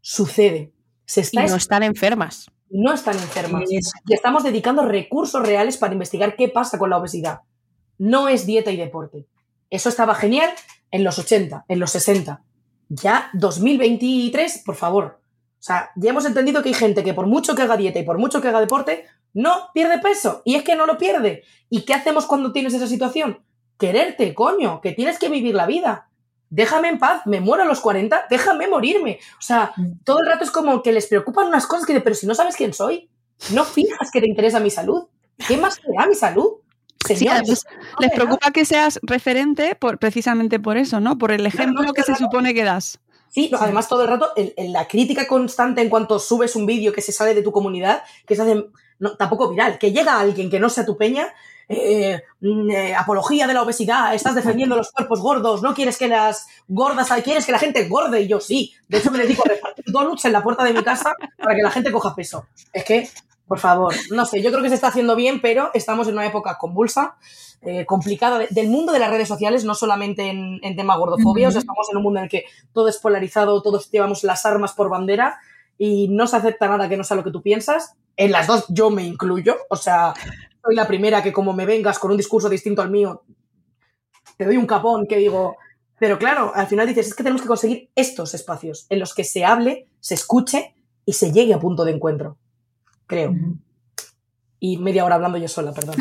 [0.02, 0.74] Sucede.
[1.06, 2.52] Se está y no están enfermas.
[2.70, 3.64] No están enfermas.
[3.70, 3.80] Y
[4.14, 7.42] estamos dedicando recursos reales para investigar qué pasa con la obesidad.
[7.98, 9.28] No es dieta y deporte.
[9.70, 10.50] Eso estaba genial
[10.90, 12.44] en los 80, en los 60.
[12.90, 15.22] Ya 2023, por favor.
[15.62, 18.04] O sea, ya hemos entendido que hay gente que por mucho que haga dieta y
[18.04, 20.42] por mucho que haga deporte, no pierde peso.
[20.46, 21.44] Y es que no lo pierde.
[21.70, 23.44] ¿Y qué hacemos cuando tienes esa situación?
[23.78, 26.10] Quererte, coño, que tienes que vivir la vida.
[26.50, 29.20] Déjame en paz, me muero a los 40, déjame morirme.
[29.40, 29.74] O sea,
[30.04, 32.56] todo el rato es como que les preocupan unas cosas que, pero si no sabes
[32.56, 33.10] quién soy,
[33.54, 35.08] no fijas que te interesa mi salud.
[35.48, 36.58] ¿Qué más te da mi salud?
[37.08, 37.66] Señores,
[38.00, 41.18] les preocupa que seas referente por, precisamente por eso, ¿no?
[41.18, 43.00] Por el ejemplo que se supone que das.
[43.30, 47.14] Sí, además todo el rato, la crítica constante en cuanto subes un vídeo que se
[47.14, 48.66] sale de tu comunidad, que se hace
[49.02, 51.34] no, tampoco viral, que llega alguien que no sea tu peña,
[51.68, 56.08] eh, mm, eh, apología de la obesidad, estás defendiendo los cuerpos gordos, no quieres que
[56.08, 58.74] las gordas, quieres que la gente gorde, y yo sí.
[58.88, 61.64] De hecho, me dedico a repartir donuts en la puerta de mi casa para que
[61.64, 62.46] la gente coja peso.
[62.72, 63.10] Es que,
[63.48, 66.28] por favor, no sé, yo creo que se está haciendo bien, pero estamos en una
[66.28, 67.18] época convulsa,
[67.64, 71.60] eh, complicada del mundo de las redes sociales, no solamente en, tema gordofobia, o sea,
[71.60, 74.90] estamos en un mundo en el que todo es polarizado, todos llevamos las armas por
[74.90, 75.40] bandera
[75.78, 77.96] y no se acepta nada que no sea lo que tú piensas.
[78.16, 80.14] En las dos yo me incluyo, o sea,
[80.64, 83.24] soy la primera que como me vengas con un discurso distinto al mío,
[84.38, 85.58] te doy un capón que digo,
[86.00, 89.24] pero claro, al final dices, es que tenemos que conseguir estos espacios en los que
[89.24, 92.38] se hable, se escuche y se llegue a punto de encuentro,
[93.08, 93.36] creo.
[94.60, 95.96] Y media hora hablando yo sola, perdón.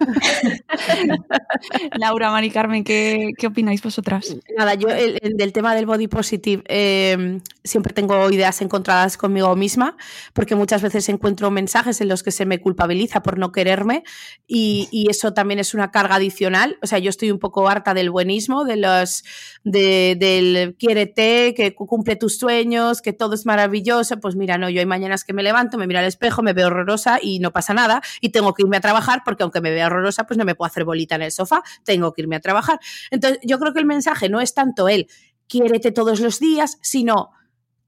[1.98, 4.36] Laura, Mari Carmen, ¿qué, opináis vosotras?
[4.56, 9.96] Nada, yo el, del tema del body positive em, siempre tengo ideas encontradas conmigo misma,
[10.32, 14.04] porque muchas veces encuentro mensajes en los que se me culpabiliza por no quererme
[14.46, 16.78] y, eso también es una carga adicional.
[16.82, 19.22] O sea, yo estoy un poco harta del buenismo, de los
[19.62, 24.18] de, del quiérete, que cumple tus sueños, que todo es maravilloso.
[24.18, 26.68] Pues mira, no, yo hay mañanas que me levanto, me miro al espejo, me veo
[26.68, 29.83] horrorosa y no pasa nada y tengo que irme a trabajar porque aunque me vea
[29.86, 32.78] horrorosa, pues no me puedo hacer bolita en el sofá, tengo que irme a trabajar.
[33.10, 35.08] Entonces, yo creo que el mensaje no es tanto el
[35.46, 37.30] quiérete todos los días, sino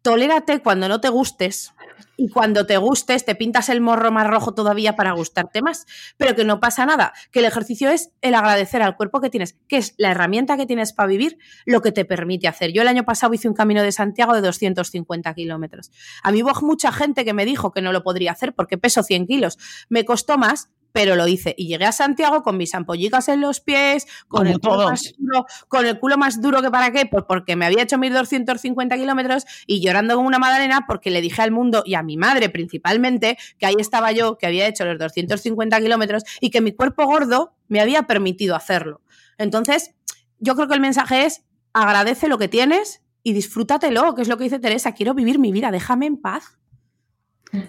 [0.06, 1.74] tolérate cuando no te gustes
[2.16, 5.84] y cuando te gustes te pintas el morro más rojo todavía para gustarte más,
[6.16, 9.56] pero que no pasa nada, que el ejercicio es el agradecer al cuerpo que tienes,
[9.66, 12.72] que es la herramienta que tienes para vivir, lo que te permite hacer.
[12.72, 15.90] Yo el año pasado hice un camino de Santiago de 250 kilómetros.
[16.22, 19.02] A mí hubo mucha gente que me dijo que no lo podría hacer porque peso
[19.02, 19.58] 100 kilos.
[19.88, 21.54] Me costó más, pero lo hice.
[21.58, 25.44] Y llegué a Santiago con mis ampollicas en los pies, con, el culo, más duro,
[25.68, 29.44] con el culo más duro que para qué, pues porque me había hecho 1250 kilómetros
[29.66, 33.36] y llorando como una madalena porque le dije al mundo y a mi madre principalmente
[33.58, 37.52] que ahí estaba yo, que había hecho los 250 kilómetros y que mi cuerpo gordo
[37.68, 39.02] me había permitido hacerlo.
[39.36, 39.90] Entonces,
[40.38, 41.42] yo creo que el mensaje es
[41.74, 45.52] agradece lo que tienes y disfrútatelo, que es lo que dice Teresa, quiero vivir mi
[45.52, 46.56] vida, déjame en paz.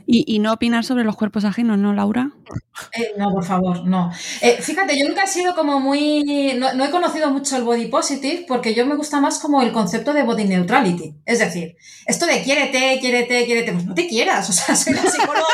[0.05, 2.31] Y, no opinar sobre los cuerpos ajenos, ¿no, Laura?
[2.93, 4.11] Eh, no, por favor, no.
[4.41, 6.55] Eh, fíjate, yo nunca he sido como muy.
[6.57, 10.13] No, he conocido mucho el body positive porque yo me gusta más como el concepto
[10.13, 11.15] de body neutrality.
[11.25, 14.49] Es decir, esto de quiérete, quiérete, quiérete, pues no te quieras.
[14.49, 15.45] O sea, soy la psicóloga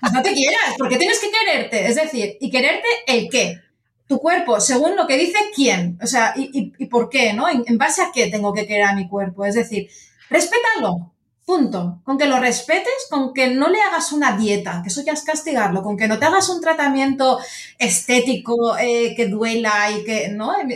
[0.00, 1.86] Pues no te quieras, porque tienes que quererte.
[1.86, 3.60] Es decir, ¿y quererte el qué?
[4.06, 5.98] Tu cuerpo, según lo que dice quién.
[6.02, 7.32] O sea, ¿y, por qué?
[7.32, 7.48] ¿No?
[7.48, 9.44] ¿En, ¿En base a qué tengo que querer a mi cuerpo?
[9.44, 9.88] Es decir,
[10.30, 11.12] respétalo
[11.48, 12.02] Punto.
[12.04, 15.22] Con que lo respetes, con que no le hagas una dieta, que eso ya es
[15.22, 17.38] castigarlo, con que no te hagas un tratamiento
[17.78, 20.52] estético eh, que duela y que, ¿no?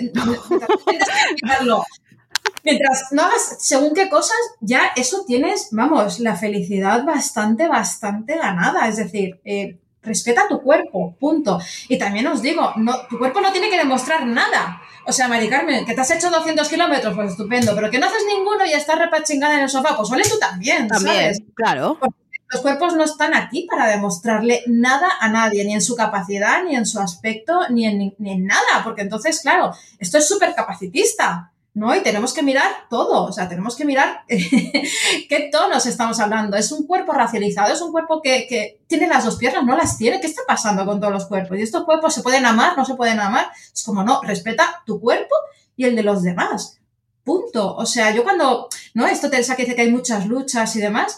[2.64, 8.88] Mientras no hagas según qué cosas, ya eso tienes, vamos, la felicidad bastante, bastante ganada.
[8.88, 11.60] Es decir, eh, respeta tu cuerpo, punto.
[11.88, 14.80] Y también os digo, no, tu cuerpo no tiene que demostrar nada.
[15.06, 18.06] O sea, Mari Carmen, que te has hecho 200 kilómetros, pues estupendo, pero que no
[18.06, 21.42] haces ninguno y estás repachingada en el sofá, pues vale tú también, También, ¿sabes?
[21.54, 21.96] claro.
[21.98, 22.16] Porque
[22.50, 26.76] los cuerpos no están aquí para demostrarle nada a nadie, ni en su capacidad, ni
[26.76, 31.51] en su aspecto, ni en, ni en nada, porque entonces, claro, esto es súper capacitista.
[31.74, 31.94] ¿No?
[31.94, 36.56] Y tenemos que mirar todo, o sea, tenemos que mirar qué tonos estamos hablando.
[36.56, 39.96] Es un cuerpo racializado, es un cuerpo que, que, tiene las dos piernas, no las
[39.96, 40.20] tiene.
[40.20, 41.58] ¿Qué está pasando con todos los cuerpos?
[41.58, 43.50] Y estos cuerpos se pueden amar, no se pueden amar.
[43.72, 45.34] Es como, no, respeta tu cuerpo
[45.76, 46.78] y el de los demás.
[47.24, 47.74] Punto.
[47.76, 49.06] O sea, yo cuando, ¿no?
[49.06, 51.16] Esto Teresa que dice que hay muchas luchas y demás,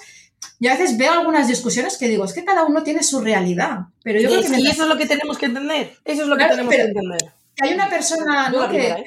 [0.61, 3.87] y a veces veo algunas discusiones que digo, es que cada uno tiene su realidad.
[4.03, 4.61] Pero yo creo que...
[4.61, 5.97] Y eso es lo que tenemos que entender.
[6.05, 7.35] Eso es lo que tenemos que entender.
[7.57, 9.05] que hay una persona Yo que, ¿eh?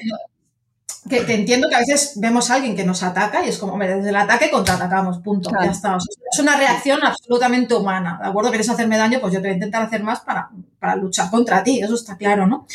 [1.08, 3.78] Que, que entiendo que a veces vemos a alguien que nos ataca y es como,
[3.78, 5.64] desde el ataque contraatacamos, punto, Claro.
[5.66, 5.96] ya está.
[5.96, 8.50] O sea, es una reacción absolutamente humana, ¿de acuerdo?
[8.50, 11.62] Quieres hacerme daño, pues yo te voy a intentar hacer más para, para luchar contra
[11.64, 12.66] ti, eso está claro, ¿no?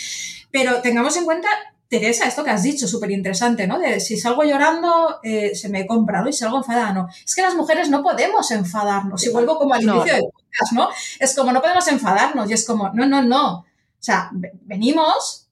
[0.52, 1.48] Pero tengamos en cuenta,
[1.88, 3.78] Teresa, esto que has dicho, súper interesante, ¿no?
[3.78, 6.30] De si salgo llorando, eh, se me compra, ¿no?
[6.30, 7.08] Y si salgo enfadada, no.
[7.26, 9.96] Es que las mujeres no podemos enfadarnos, y vuelvo como al No.
[9.98, 10.90] inicio del podcast, ¿no?
[11.20, 13.58] Es como, no podemos enfadarnos, y es como, no, no, no.
[13.60, 13.66] O
[14.00, 15.43] sea, ve- venimos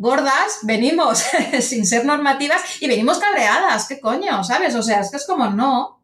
[0.00, 1.18] gordas, venimos
[1.60, 4.42] sin ser normativas y venimos cabreadas, ¿qué coño?
[4.42, 4.74] ¿Sabes?
[4.74, 6.00] O sea, es que es como, no,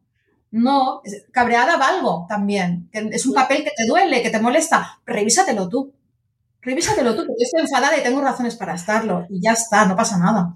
[0.50, 1.00] no,
[1.32, 5.94] cabreada valgo también, que es un papel que te duele, que te molesta, revísatelo tú,
[6.60, 9.96] revísatelo tú, porque yo estoy enfadada y tengo razones para estarlo, y ya está, no
[9.96, 10.54] pasa nada.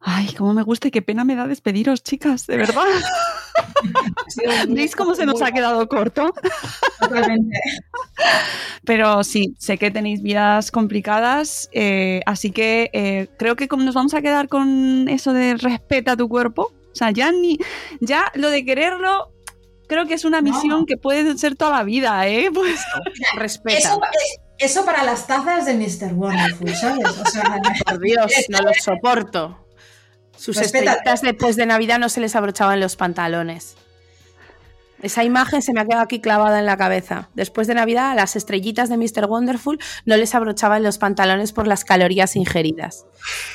[0.00, 2.82] Ay, cómo me gusta y qué pena me da despediros, chicas, de verdad.
[4.68, 6.34] ¿Veis cómo se nos ha quedado corto?
[7.00, 7.58] Totalmente.
[8.84, 13.94] Pero sí, sé que tenéis vidas complicadas, eh, así que eh, creo que como nos
[13.94, 16.72] vamos a quedar con eso de respeta tu cuerpo.
[16.92, 17.58] O sea, ya ni,
[18.00, 19.32] ya lo de quererlo,
[19.86, 22.50] creo que es una misión que puede ser toda la vida, ¿eh?
[22.54, 22.80] Pues
[23.36, 23.78] Respeta.
[23.78, 24.00] Eso,
[24.58, 26.14] eso para las tazas de Mr.
[26.14, 27.06] Wonderful, ¿sabes?
[27.06, 29.66] O sea, Por Dios, no lo soporto.
[30.40, 33.76] Sus estrellitas después de Navidad no se les abrochaban los pantalones.
[35.02, 37.28] Esa imagen se me ha quedado aquí clavada en la cabeza.
[37.34, 39.26] Después de Navidad, a las estrellitas de Mr.
[39.26, 43.04] Wonderful no les abrochaban los pantalones por las calorías ingeridas.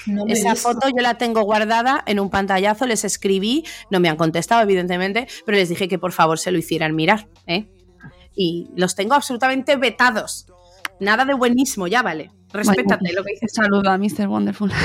[0.06, 4.16] no Esa foto yo la tengo guardada en un pantallazo, les escribí, no me han
[4.16, 7.28] contestado evidentemente, pero les dije que por favor se lo hicieran mirar.
[7.48, 7.68] ¿eh?
[8.36, 10.46] Y los tengo absolutamente vetados.
[11.00, 12.30] Nada de buenismo, ya vale.
[12.54, 13.54] Respétate Bueno, lo que dices.
[13.54, 14.28] Saludo a Mr.
[14.28, 14.72] Wonderful.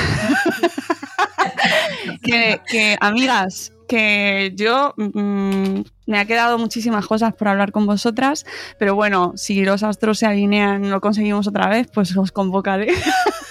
[2.23, 8.45] que, que, amigas, que yo mm, me ha quedado muchísimas cosas por hablar con vosotras,
[8.79, 12.87] pero bueno, si los astros se alinean lo conseguimos otra vez, pues os convocaré.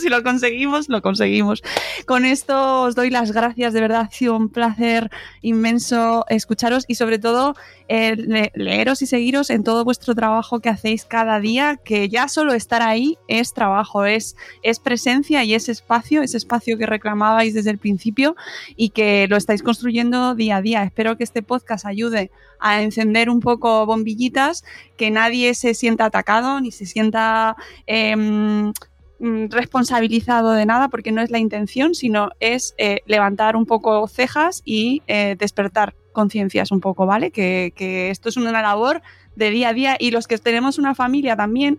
[0.00, 1.62] si lo conseguimos, lo conseguimos.
[2.06, 5.10] Con esto os doy las gracias, de verdad ha sido un placer
[5.42, 7.54] inmenso escucharos y sobre todo
[7.88, 12.28] eh, le- leeros y seguiros en todo vuestro trabajo que hacéis cada día, que ya
[12.28, 17.54] solo estar ahí es trabajo, es, es presencia y es espacio, ese espacio que reclamabais
[17.54, 18.36] desde el principio
[18.76, 20.82] y que lo estáis construyendo día a día.
[20.82, 24.64] Espero que este podcast ayude a encender un poco bombillitas,
[24.96, 27.56] que nadie se sienta atacado ni se sienta...
[27.86, 28.72] em,
[29.20, 34.62] responsabilizado de nada porque no es la intención, sino es eh, levantar un poco cejas
[34.64, 37.30] y eh, despertar conciencias un poco, ¿vale?
[37.30, 39.02] Que, que esto es una labor
[39.36, 41.78] de día a día y los que tenemos una familia también,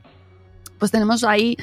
[0.77, 1.57] pues tenemos ahí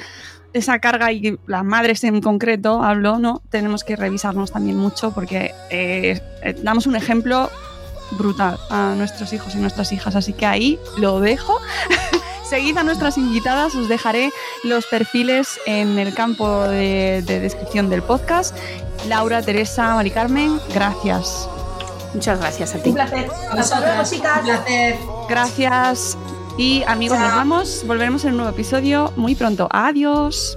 [0.53, 3.43] esa carga y las madres en concreto, hablo, ¿no?
[3.51, 7.51] Tenemos que revisarnos también mucho porque eh, eh, damos un ejemplo
[8.13, 11.59] brutal a nuestros hijos y nuestras hijas, así que ahí lo dejo.
[12.49, 14.31] Seguid a nuestras invitadas, os dejaré
[14.65, 18.57] los perfiles en el campo de, de descripción del podcast.
[19.07, 21.49] Laura, Teresa, Mari Carmen, gracias.
[22.15, 22.89] Muchas gracias a ti.
[22.89, 23.31] Un placer.
[23.51, 24.39] Hasta luego, chicas.
[24.39, 24.97] Un placer.
[25.29, 26.17] Gracias.
[26.57, 27.85] Y amigos, nos vamos.
[27.87, 29.69] Volveremos en un nuevo episodio muy pronto.
[29.71, 30.57] Adiós.